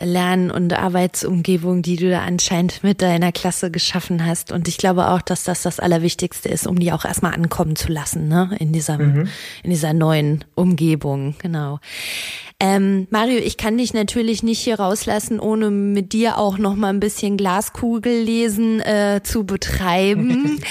Lern- 0.00 0.50
und 0.50 0.72
Arbeitsumgebung, 0.72 1.82
die 1.82 1.96
du 1.96 2.10
da 2.10 2.22
anscheinend 2.22 2.82
mit 2.82 3.02
deiner 3.02 3.32
Klasse 3.32 3.70
geschaffen 3.70 4.24
hast. 4.24 4.52
Und 4.52 4.68
ich 4.68 4.78
glaube 4.78 5.08
auch, 5.08 5.20
dass 5.20 5.44
das 5.44 5.62
das 5.62 5.78
Allerwichtigste 5.78 6.48
ist, 6.48 6.66
um 6.66 6.78
die 6.78 6.92
auch 6.92 7.04
erstmal 7.04 7.34
ankommen 7.34 7.76
zu 7.76 7.92
lassen, 7.92 8.28
ne? 8.28 8.56
In 8.58 8.72
dieser, 8.72 8.98
mhm. 8.98 9.28
in 9.62 9.70
dieser 9.70 9.92
neuen 9.92 10.44
Umgebung. 10.54 11.34
Genau. 11.38 11.78
Ähm, 12.60 13.06
Mario, 13.10 13.38
ich 13.38 13.56
kann 13.56 13.78
dich 13.78 13.94
natürlich 13.94 14.42
nicht 14.42 14.58
hier 14.58 14.80
rauslassen, 14.80 15.38
ohne 15.38 15.70
mit 15.70 16.12
dir 16.12 16.38
auch 16.38 16.58
noch 16.58 16.74
mal 16.74 16.88
ein 16.88 17.00
bisschen 17.00 17.36
Glaskugellesen 17.36 18.80
äh, 18.80 19.20
zu 19.22 19.44
betreiben. 19.44 20.60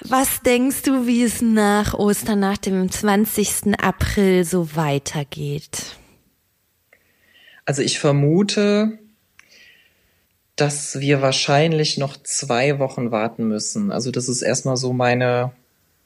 Was 0.00 0.42
denkst 0.42 0.82
du, 0.82 1.06
wie 1.06 1.22
es 1.22 1.42
nach 1.42 1.94
Ostern, 1.94 2.40
nach 2.40 2.56
dem 2.56 2.90
20. 2.90 3.80
April 3.80 4.44
so 4.44 4.76
weitergeht? 4.76 5.97
Also 7.68 7.82
ich 7.82 7.98
vermute, 7.98 8.98
dass 10.56 11.00
wir 11.00 11.20
wahrscheinlich 11.20 11.98
noch 11.98 12.16
zwei 12.16 12.78
Wochen 12.78 13.10
warten 13.10 13.46
müssen. 13.46 13.92
Also 13.92 14.10
das 14.10 14.26
ist 14.30 14.40
erstmal 14.40 14.78
so 14.78 14.94
meine, 14.94 15.52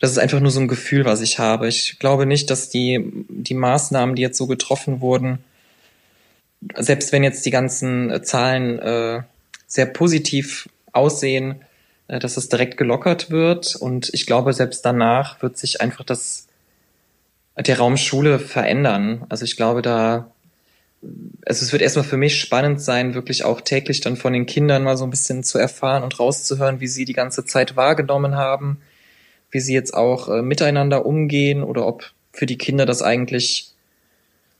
das 0.00 0.10
ist 0.10 0.18
einfach 0.18 0.40
nur 0.40 0.50
so 0.50 0.58
ein 0.58 0.66
Gefühl, 0.66 1.04
was 1.04 1.20
ich 1.20 1.38
habe. 1.38 1.68
Ich 1.68 2.00
glaube 2.00 2.26
nicht, 2.26 2.50
dass 2.50 2.68
die, 2.68 3.24
die 3.28 3.54
Maßnahmen, 3.54 4.16
die 4.16 4.22
jetzt 4.22 4.38
so 4.38 4.48
getroffen 4.48 5.00
wurden, 5.00 5.38
selbst 6.76 7.12
wenn 7.12 7.22
jetzt 7.22 7.46
die 7.46 7.52
ganzen 7.52 8.24
Zahlen 8.24 8.80
äh, 8.80 9.22
sehr 9.68 9.86
positiv 9.86 10.68
aussehen, 10.90 11.64
äh, 12.08 12.18
dass 12.18 12.36
es 12.38 12.48
direkt 12.48 12.76
gelockert 12.76 13.30
wird. 13.30 13.76
Und 13.76 14.12
ich 14.12 14.26
glaube, 14.26 14.52
selbst 14.52 14.84
danach 14.84 15.40
wird 15.42 15.56
sich 15.58 15.80
einfach 15.80 16.04
das, 16.04 16.48
der 17.56 17.78
Raum 17.78 17.96
Schule 17.96 18.40
verändern. 18.40 19.26
Also 19.28 19.44
ich 19.44 19.54
glaube, 19.54 19.80
da, 19.80 20.31
also 21.46 21.64
es 21.64 21.72
wird 21.72 21.82
erstmal 21.82 22.04
für 22.04 22.16
mich 22.16 22.38
spannend 22.38 22.80
sein, 22.80 23.14
wirklich 23.14 23.44
auch 23.44 23.60
täglich 23.60 24.00
dann 24.00 24.16
von 24.16 24.32
den 24.32 24.46
Kindern 24.46 24.84
mal 24.84 24.96
so 24.96 25.04
ein 25.04 25.10
bisschen 25.10 25.42
zu 25.42 25.58
erfahren 25.58 26.04
und 26.04 26.18
rauszuhören, 26.18 26.80
wie 26.80 26.86
sie 26.86 27.04
die 27.04 27.12
ganze 27.12 27.44
Zeit 27.44 27.76
wahrgenommen 27.76 28.36
haben, 28.36 28.78
wie 29.50 29.60
sie 29.60 29.74
jetzt 29.74 29.94
auch 29.94 30.28
äh, 30.28 30.42
miteinander 30.42 31.04
umgehen 31.04 31.62
oder 31.62 31.86
ob 31.86 32.12
für 32.32 32.46
die 32.46 32.58
Kinder 32.58 32.86
das 32.86 33.02
eigentlich 33.02 33.72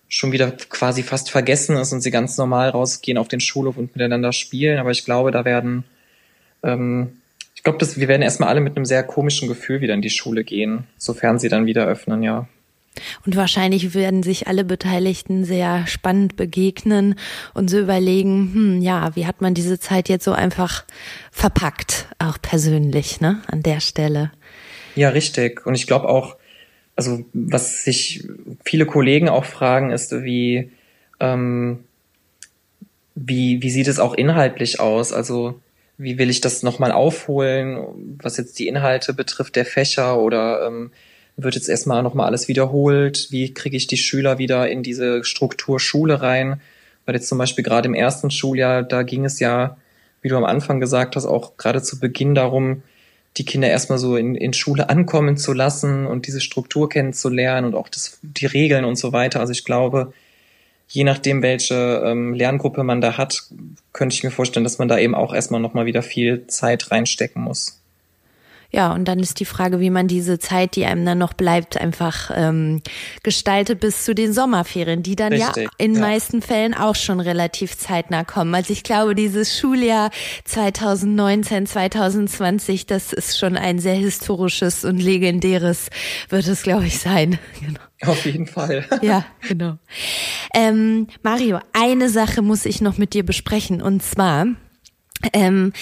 schon 0.09 0.33
wieder 0.33 0.51
quasi 0.51 1.03
fast 1.03 1.31
vergessen 1.31 1.77
ist 1.77 1.93
und 1.93 2.03
sie 2.03 2.11
ganz 2.11 2.37
normal 2.37 2.71
rausgehen 2.71 3.17
auf 3.17 3.29
den 3.29 3.41
Schulhof 3.41 3.79
und 3.79 3.97
miteinander 3.97 4.33
spielen. 4.33 4.79
Aber 4.79 4.91
ich 4.91 5.05
glaube, 5.05 5.31
da 5.31 5.45
werden 5.45 5.85
ähm, 6.63 7.23
ich 7.63 7.65
glaube, 7.65 7.87
wir 7.97 8.09
werden 8.09 8.23
erstmal 8.23 8.49
alle 8.49 8.61
mit 8.61 8.75
einem 8.75 8.85
sehr 8.85 9.05
komischen 9.05 9.47
Gefühl 9.47 9.81
wieder 9.81 9.95
in 9.95 10.03
die 10.03 10.11
Schule 10.11 10.43
gehen, 10.43 10.89
sofern 10.99 11.39
sie 11.39 11.49
dann 11.49 11.65
wieder 11.65 11.87
öffnen, 11.87 12.25
ja. 12.25 12.49
Und 13.25 13.37
wahrscheinlich 13.37 13.95
werden 13.95 14.23
sich 14.23 14.47
alle 14.47 14.65
Beteiligten 14.65 15.45
sehr 15.45 15.87
spannend 15.87 16.37
begegnen 16.37 17.15
und 17.55 17.71
so 17.71 17.79
überlegen, 17.79 18.51
hm, 18.53 18.83
ja, 18.83 19.15
wie 19.17 19.27
hat 19.27 19.41
man 19.41 19.55
diese 19.55 19.79
Zeit 19.79 20.09
jetzt 20.09 20.25
so 20.25 20.33
einfach 20.33 20.85
verpackt, 21.31 22.09
auch 22.19 22.39
persönlich, 22.41 23.21
ne, 23.21 23.41
an 23.47 23.63
der 23.63 23.81
Stelle. 23.81 24.31
Ja, 24.95 25.09
richtig. 25.11 25.67
Und 25.67 25.75
ich 25.75 25.87
glaube 25.87 26.09
auch, 26.09 26.37
also 26.97 27.25
was 27.33 27.85
sich 27.85 28.29
viele 28.65 28.87
Kollegen 28.87 29.29
auch 29.29 29.45
fragen, 29.45 29.91
ist, 29.91 30.13
wie, 30.23 30.71
ähm, 31.21 31.85
wie, 33.15 33.63
wie 33.63 33.71
sieht 33.71 33.89
es 33.89 33.99
auch 33.99 34.15
inhaltlich 34.15 34.81
aus? 34.81 35.13
Also 35.13 35.61
wie 35.99 36.19
will 36.19 36.31
ich 36.31 36.41
das 36.41 36.63
nochmal 36.63 36.93
aufholen, 36.93 38.19
was 38.21 38.37
jetzt 38.37 38.59
die 38.59 38.69
Inhalte 38.69 39.15
betrifft 39.15 39.57
der 39.57 39.65
Fächer 39.65 40.19
oder 40.19 40.67
ähm, 40.67 40.91
wird 41.37 41.55
jetzt 41.55 41.69
erstmal 41.69 42.03
nochmal 42.03 42.27
alles 42.27 42.49
wiederholt, 42.49 43.29
wie 43.31 43.55
kriege 43.55 43.77
ich 43.77 43.87
die 43.87 43.97
Schüler 43.97 44.39
wieder 44.39 44.69
in 44.69 44.83
diese 44.83 45.25
Struktur 45.25 45.81
Schule 45.81 46.21
rein, 46.21 46.61
weil 47.07 47.15
jetzt 47.15 47.29
zum 47.29 47.39
Beispiel 47.39 47.65
gerade 47.65 47.89
im 47.89 47.95
ersten 47.95 48.31
Schuljahr, 48.31 48.83
da 48.83 49.03
ging 49.03 49.25
es 49.25 49.41
ja, 49.41 49.77
wie 50.21 50.29
du 50.29 50.37
am 50.37 50.45
Anfang 50.45 50.81
gesagt 50.81 51.17
hast, 51.17 51.27
auch 51.27 51.57
gerade 51.57 51.83
zu 51.83 51.99
Beginn 51.99 52.35
darum, 52.35 52.83
die 53.39 53.45
Kinder 53.45 53.69
erstmal 53.69 53.99
so 53.99 54.17
in, 54.17 54.35
in 54.35 54.53
Schule 54.53 54.91
ankommen 54.91 55.37
zu 55.37 55.53
lassen 55.53 56.07
und 56.07 56.27
diese 56.27 56.41
Struktur 56.41 56.89
kennenzulernen 56.89 57.67
und 57.67 57.75
auch 57.75 57.89
das, 57.89 58.19
die 58.23 58.47
Regeln 58.47 58.85
und 58.85 58.97
so 58.97 59.13
weiter. 59.13 59.41
Also 59.41 59.53
ich 59.53 59.65
glaube, 59.65 60.13
je 60.87 61.05
nachdem, 61.05 61.43
welche 61.43 62.03
ähm, 62.05 62.35
Lerngruppe 62.35 62.85
man 62.85 63.01
da 63.01 63.17
hat, 63.17 63.45
könnte 63.95 64.15
ich 64.15 64.23
mir 64.23 64.31
vorstellen, 64.31 64.65
dass 64.65 64.79
man 64.79 64.89
da 64.89 64.99
eben 64.99 65.15
auch 65.15 65.35
erstmal 65.35 65.61
nochmal 65.61 65.87
wieder 65.87 66.03
viel 66.03 66.47
Zeit 66.47 66.91
reinstecken 66.91 67.43
muss. 67.43 67.82
Ja, 68.75 68.95
und 68.95 69.07
dann 69.07 69.19
ist 69.19 69.39
die 69.39 69.45
Frage, 69.45 69.81
wie 69.81 69.91
man 69.91 70.09
diese 70.09 70.39
Zeit, 70.39 70.77
die 70.77 70.87
einem 70.87 71.05
dann 71.05 71.19
noch 71.19 71.35
bleibt, 71.35 71.77
einfach 71.77 72.31
ähm, 72.35 72.81
gestaltet 73.23 73.81
bis 73.81 74.05
zu 74.05 74.15
den 74.15 74.33
Sommerferien, 74.33 75.03
die 75.03 75.15
dann 75.15 75.35
Richtig, 75.35 75.65
ja 75.65 75.71
in 75.77 75.95
ja. 75.95 76.01
meisten 76.01 76.41
Fällen 76.41 76.73
auch 76.73 76.95
schon 76.95 77.21
relativ 77.21 77.77
zeitnah 77.77 78.25
kommen. 78.25 78.55
Also 78.55 78.73
ich 78.73 78.83
glaube, 78.83 79.15
dieses 79.15 79.59
Schuljahr 79.59 80.11
2019, 80.47 81.67
2020, 81.67 82.87
das 82.87 83.13
ist 83.13 83.39
schon 83.39 83.59
ein 83.59 83.79
sehr 83.79 83.95
historisches 83.95 84.87
und 84.87 84.99
legendäres, 84.99 85.91
wird 86.31 86.49
es, 86.49 86.63
glaube 86.63 86.87
ich, 86.87 86.99
sein. 86.99 87.39
Genau. 87.61 87.81
Auf 88.13 88.25
jeden 88.27 88.47
Fall. 88.47 88.85
ja, 89.03 89.25
genau. 89.47 89.79
Ähm, 90.55 91.07
Mario, 91.23 91.61
eine 91.73 92.09
Sache 92.09 92.43
muss 92.43 92.67
ich 92.67 92.81
noch 92.81 92.99
mit 92.99 93.15
dir 93.15 93.25
besprechen 93.25 93.81
und 93.81 94.03
zwar 94.03 94.47
ähm, 95.33 95.73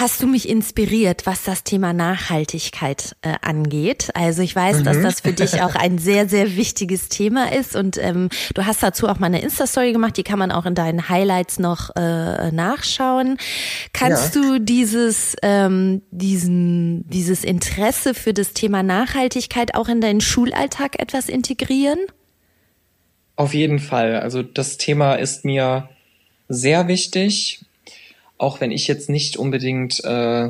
hast 0.00 0.22
du 0.22 0.26
mich 0.26 0.48
inspiriert, 0.48 1.26
was 1.26 1.44
das 1.44 1.62
Thema 1.62 1.92
Nachhaltigkeit 1.92 3.16
äh, 3.20 3.34
angeht. 3.42 4.10
Also 4.14 4.40
ich 4.42 4.56
weiß, 4.56 4.78
mhm. 4.78 4.84
dass 4.84 5.02
das 5.02 5.20
für 5.20 5.32
dich 5.32 5.62
auch 5.62 5.74
ein 5.74 5.98
sehr, 5.98 6.28
sehr 6.28 6.56
wichtiges 6.56 7.10
Thema 7.10 7.52
ist 7.52 7.76
und 7.76 7.98
ähm, 7.98 8.30
du 8.54 8.64
hast 8.64 8.82
dazu 8.82 9.08
auch 9.08 9.18
mal 9.18 9.26
eine 9.26 9.42
Insta-Story 9.42 9.92
gemacht, 9.92 10.16
die 10.16 10.22
kann 10.22 10.38
man 10.38 10.52
auch 10.52 10.64
in 10.64 10.74
deinen 10.74 11.10
Highlights 11.10 11.58
noch 11.58 11.94
äh, 11.96 12.50
nachschauen. 12.50 13.36
Kannst 13.92 14.34
ja. 14.34 14.40
du 14.40 14.58
dieses, 14.58 15.36
ähm, 15.42 16.02
diesen, 16.10 17.08
dieses 17.10 17.44
Interesse 17.44 18.14
für 18.14 18.32
das 18.32 18.54
Thema 18.54 18.82
Nachhaltigkeit 18.82 19.74
auch 19.74 19.88
in 19.88 20.00
deinen 20.00 20.22
Schulalltag 20.22 20.98
etwas 20.98 21.28
integrieren? 21.28 21.98
Auf 23.36 23.52
jeden 23.52 23.78
Fall. 23.78 24.16
Also 24.20 24.42
das 24.42 24.78
Thema 24.78 25.14
ist 25.14 25.44
mir 25.44 25.90
sehr 26.48 26.88
wichtig 26.88 27.64
auch 28.40 28.60
wenn 28.60 28.70
ich 28.70 28.88
jetzt 28.88 29.10
nicht 29.10 29.36
unbedingt 29.36 30.02
äh, 30.02 30.48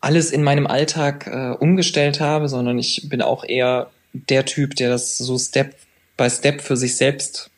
alles 0.00 0.30
in 0.30 0.42
meinem 0.42 0.66
Alltag 0.66 1.26
äh, 1.26 1.56
umgestellt 1.58 2.20
habe, 2.20 2.48
sondern 2.48 2.78
ich 2.78 3.08
bin 3.08 3.22
auch 3.22 3.44
eher 3.44 3.90
der 4.12 4.44
Typ, 4.44 4.76
der 4.76 4.90
das 4.90 5.16
so 5.16 5.38
Step 5.38 5.74
by 6.18 6.28
Step 6.28 6.60
für 6.60 6.76
sich 6.76 6.96
selbst 6.96 7.50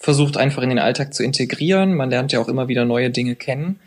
versucht, 0.00 0.36
einfach 0.36 0.62
in 0.62 0.70
den 0.70 0.80
Alltag 0.80 1.14
zu 1.14 1.22
integrieren. 1.22 1.94
Man 1.94 2.10
lernt 2.10 2.32
ja 2.32 2.40
auch 2.40 2.48
immer 2.48 2.66
wieder 2.66 2.84
neue 2.84 3.10
Dinge 3.10 3.36
kennen. 3.36 3.78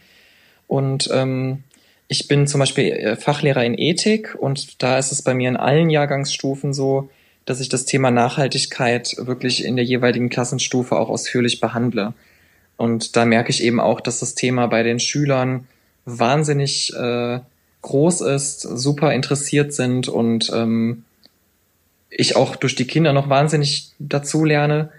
Und 0.67 1.09
ähm, 1.11 1.63
ich 2.07 2.29
bin 2.29 2.47
zum 2.47 2.59
Beispiel 2.59 2.91
äh, 2.91 3.15
Fachlehrer 3.17 3.65
in 3.65 3.77
Ethik 3.77 4.35
und 4.39 4.81
da 4.81 4.97
ist 4.97 5.11
es 5.11 5.21
bei 5.21 5.33
mir 5.33 5.49
in 5.49 5.57
allen 5.57 5.89
Jahrgangsstufen 5.89 6.73
so, 6.73 7.09
dass 7.43 7.59
ich 7.59 7.67
das 7.67 7.83
Thema 7.83 8.09
Nachhaltigkeit 8.09 9.15
wirklich 9.19 9.65
in 9.65 9.75
der 9.75 9.85
jeweiligen 9.85 10.29
Klassenstufe 10.29 10.95
auch 10.97 11.09
ausführlich 11.09 11.59
behandle. 11.59 12.13
Und 12.77 13.15
da 13.15 13.25
merke 13.25 13.49
ich 13.49 13.63
eben 13.63 13.79
auch, 13.79 14.01
dass 14.01 14.19
das 14.19 14.35
Thema 14.35 14.67
bei 14.67 14.83
den 14.83 14.99
Schülern 14.99 15.67
wahnsinnig 16.05 16.93
äh, 16.93 17.39
groß 17.81 18.21
ist, 18.21 18.61
super 18.61 19.13
interessiert 19.13 19.73
sind 19.73 20.07
und 20.07 20.51
ähm, 20.53 21.03
ich 22.09 22.35
auch 22.35 22.55
durch 22.55 22.75
die 22.75 22.87
Kinder 22.87 23.13
noch 23.13 23.29
wahnsinnig 23.29 23.91
dazu 23.99 24.43
lerne. 24.43 24.91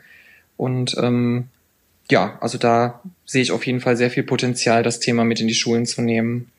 Und 0.57 0.97
ähm, 0.99 1.49
ja, 2.11 2.39
also 2.41 2.59
da 2.59 3.01
sehe 3.25 3.43
ich 3.43 3.53
auf 3.53 3.67
jeden 3.67 3.81
Fall 3.81 3.97
sehr 3.97 4.11
viel 4.11 4.23
Potenzial, 4.23 4.83
das 4.83 5.01
Thema 5.01 5.25
mit 5.25 5.41
in 5.41 5.49
die 5.49 5.55
Schulen 5.55 5.87
zu 5.87 6.03
nehmen. 6.03 6.51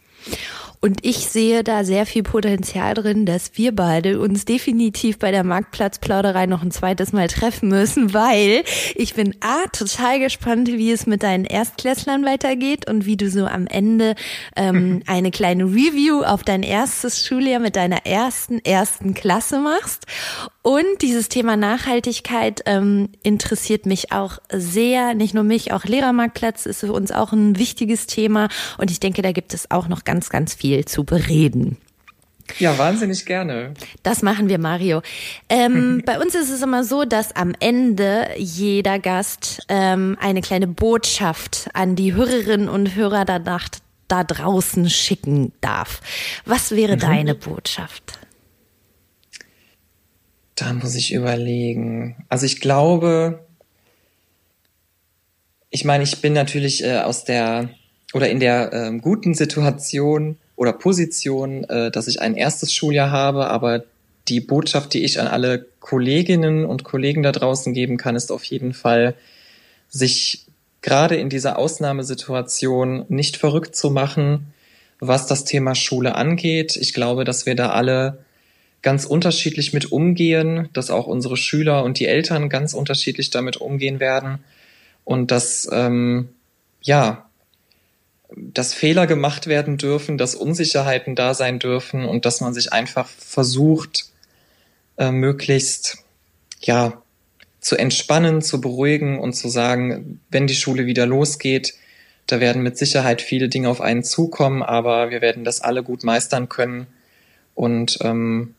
Und 0.79 1.03
ich 1.03 1.17
sehe 1.17 1.63
da 1.63 1.83
sehr 1.83 2.05
viel 2.05 2.23
Potenzial 2.23 2.93
drin, 2.93 3.25
dass 3.25 3.51
wir 3.55 3.75
beide 3.75 4.19
uns 4.19 4.45
definitiv 4.45 5.17
bei 5.17 5.31
der 5.31 5.43
Marktplatzplauderei 5.43 6.45
noch 6.45 6.61
ein 6.61 6.71
zweites 6.71 7.13
Mal 7.13 7.27
treffen 7.27 7.69
müssen, 7.69 8.13
weil 8.13 8.63
ich 8.95 9.15
bin 9.15 9.35
A, 9.41 9.67
total 9.71 10.19
gespannt, 10.19 10.67
wie 10.67 10.91
es 10.91 11.07
mit 11.07 11.23
deinen 11.23 11.45
Erstklässlern 11.45 12.23
weitergeht 12.25 12.89
und 12.89 13.05
wie 13.05 13.17
du 13.17 13.29
so 13.29 13.45
am 13.45 13.65
Ende 13.65 14.15
ähm, 14.55 15.01
eine 15.07 15.31
kleine 15.31 15.65
Review 15.65 16.23
auf 16.23 16.43
dein 16.43 16.63
erstes 16.63 17.25
Schuljahr 17.25 17.59
mit 17.59 17.75
deiner 17.75 18.05
ersten, 18.05 18.59
ersten 18.63 19.13
Klasse 19.13 19.59
machst. 19.59 20.05
Und 20.67 21.01
dieses 21.01 21.29
Thema 21.29 21.55
Nachhaltigkeit 21.55 22.61
ähm, 22.65 23.07
interessiert 23.23 23.85
mich 23.85 24.11
auch 24.11 24.39
sehr. 24.51 25.13
Nicht 25.13 25.33
nur 25.33 25.45
mich, 25.45 25.71
auch 25.71 25.85
Lehrermarktplatz 25.85 26.65
ist 26.65 26.81
für 26.81 26.91
uns 26.91 27.13
auch 27.13 27.31
ein 27.31 27.57
wichtiges 27.57 28.05
Thema. 28.05 28.49
Und 28.77 28.91
ich 28.91 28.99
denke, 28.99 29.21
da 29.21 29.31
gibt 29.31 29.53
es 29.53 29.71
auch 29.71 29.87
noch 29.87 30.03
ganz, 30.03 30.29
ganz 30.29 30.55
viel 30.67 30.83
zu 30.83 31.05
bereden. 31.05 31.77
Ja, 32.59 32.77
wahnsinnig 32.77 33.25
gerne. 33.25 33.73
Das 34.03 34.21
machen 34.21 34.49
wir, 34.49 34.57
Mario. 34.57 35.01
Ähm, 35.49 36.01
bei 36.05 36.19
uns 36.19 36.35
ist 36.35 36.49
es 36.49 36.61
immer 36.61 36.83
so, 36.83 37.05
dass 37.05 37.35
am 37.35 37.53
Ende 37.59 38.27
jeder 38.37 38.99
Gast 38.99 39.61
ähm, 39.69 40.17
eine 40.19 40.41
kleine 40.41 40.67
Botschaft 40.67 41.69
an 41.73 41.95
die 41.95 42.13
Hörerinnen 42.13 42.67
und 42.69 42.95
Hörer 42.95 43.25
da, 43.25 43.39
da 44.07 44.23
draußen 44.23 44.89
schicken 44.89 45.53
darf. 45.61 46.01
Was 46.45 46.71
wäre 46.71 46.95
mhm. 46.95 46.99
deine 46.99 47.35
Botschaft? 47.35 48.19
Da 50.55 50.73
muss 50.73 50.95
ich 50.95 51.13
überlegen. 51.13 52.25
Also 52.29 52.45
ich 52.45 52.59
glaube, 52.59 53.45
ich 55.69 55.85
meine, 55.85 56.03
ich 56.03 56.19
bin 56.21 56.33
natürlich 56.33 56.83
äh, 56.83 56.99
aus 56.99 57.25
der 57.25 57.69
oder 58.13 58.29
in 58.29 58.39
der 58.39 58.73
äh, 58.73 58.97
guten 58.97 59.33
Situation 59.33 60.37
oder 60.57 60.73
Position, 60.73 61.63
äh, 61.65 61.89
dass 61.89 62.09
ich 62.09 62.19
ein 62.19 62.35
erstes 62.35 62.73
Schuljahr 62.73 63.11
habe, 63.11 63.47
aber 63.47 63.85
die 64.27 64.41
Botschaft, 64.41 64.93
die 64.93 65.05
ich 65.05 65.21
an 65.21 65.27
alle 65.27 65.65
Kolleginnen 65.79 66.65
und 66.65 66.83
Kollegen 66.83 67.23
da 67.23 67.31
draußen 67.31 67.73
geben 67.73 67.95
kann, 67.95 68.17
ist 68.17 68.29
auf 68.31 68.43
jeden 68.43 68.73
Fall, 68.73 69.15
sich 69.87 70.45
gerade 70.81 71.15
in 71.15 71.29
dieser 71.29 71.57
Ausnahmesituation 71.57 73.05
nicht 73.07 73.37
verrückt 73.37 73.75
zu 73.75 73.89
machen, 73.89 74.53
was 74.99 75.27
das 75.27 75.45
Thema 75.45 75.75
Schule 75.75 76.15
angeht. 76.15 76.75
Ich 76.75 76.93
glaube, 76.93 77.23
dass 77.23 77.45
wir 77.45 77.55
da 77.55 77.69
alle 77.69 78.25
ganz 78.81 79.05
unterschiedlich 79.05 79.73
mit 79.73 79.91
umgehen, 79.91 80.69
dass 80.73 80.89
auch 80.89 81.07
unsere 81.07 81.37
Schüler 81.37 81.83
und 81.83 81.99
die 81.99 82.07
Eltern 82.07 82.49
ganz 82.49 82.73
unterschiedlich 82.73 83.29
damit 83.29 83.57
umgehen 83.57 83.99
werden 83.99 84.39
und 85.03 85.31
dass 85.31 85.69
ähm, 85.71 86.29
ja 86.81 87.26
dass 88.35 88.73
Fehler 88.73 89.07
gemacht 89.07 89.47
werden 89.47 89.77
dürfen, 89.77 90.17
dass 90.17 90.35
Unsicherheiten 90.35 91.15
da 91.15 91.33
sein 91.33 91.59
dürfen 91.59 92.05
und 92.05 92.25
dass 92.25 92.41
man 92.41 92.53
sich 92.53 92.73
einfach 92.73 93.07
versucht, 93.07 94.05
äh, 94.97 95.11
möglichst 95.11 95.99
ja 96.59 97.01
zu 97.59 97.77
entspannen, 97.77 98.41
zu 98.41 98.61
beruhigen 98.61 99.19
und 99.19 99.33
zu 99.33 99.49
sagen, 99.49 100.21
wenn 100.29 100.47
die 100.47 100.55
Schule 100.55 100.85
wieder 100.85 101.05
losgeht, 101.05 101.73
da 102.27 102.39
werden 102.39 102.61
mit 102.61 102.77
Sicherheit 102.77 103.21
viele 103.21 103.47
Dinge 103.47 103.69
auf 103.69 103.81
einen 103.81 104.03
zukommen, 104.03 104.61
aber 104.61 105.09
wir 105.09 105.21
werden 105.21 105.43
das 105.43 105.61
alle 105.61 105.81
gut 105.81 106.03
meistern 106.03 106.49
können 106.49 106.87
und 107.55 107.99
ähm, 108.01 108.53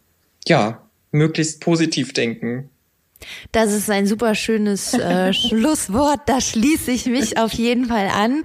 ja, 0.46 0.83
möglichst 1.12 1.61
positiv 1.61 2.12
denken. 2.12 2.70
Das 3.52 3.72
ist 3.72 3.90
ein 3.90 4.07
super 4.07 4.35
schönes 4.35 4.94
äh, 4.94 5.33
Schlusswort. 5.33 6.20
Da 6.26 6.40
schließe 6.40 6.90
ich 6.90 7.07
mich 7.07 7.38
auf 7.38 7.52
jeden 7.52 7.87
Fall 7.87 8.09
an. 8.09 8.42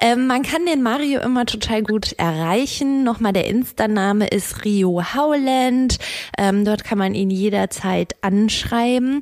Ähm, 0.00 0.26
man 0.26 0.42
kann 0.42 0.66
den 0.66 0.82
Mario 0.82 1.20
immer 1.20 1.46
total 1.46 1.82
gut 1.82 2.12
erreichen. 2.12 3.04
Nochmal 3.04 3.32
der 3.32 3.46
Insta-Name 3.46 4.26
ist 4.28 4.64
Rio 4.64 5.02
Howland. 5.14 5.98
Ähm, 6.36 6.64
dort 6.64 6.84
kann 6.84 6.98
man 6.98 7.14
ihn 7.14 7.30
jederzeit 7.30 8.16
anschreiben. 8.22 9.20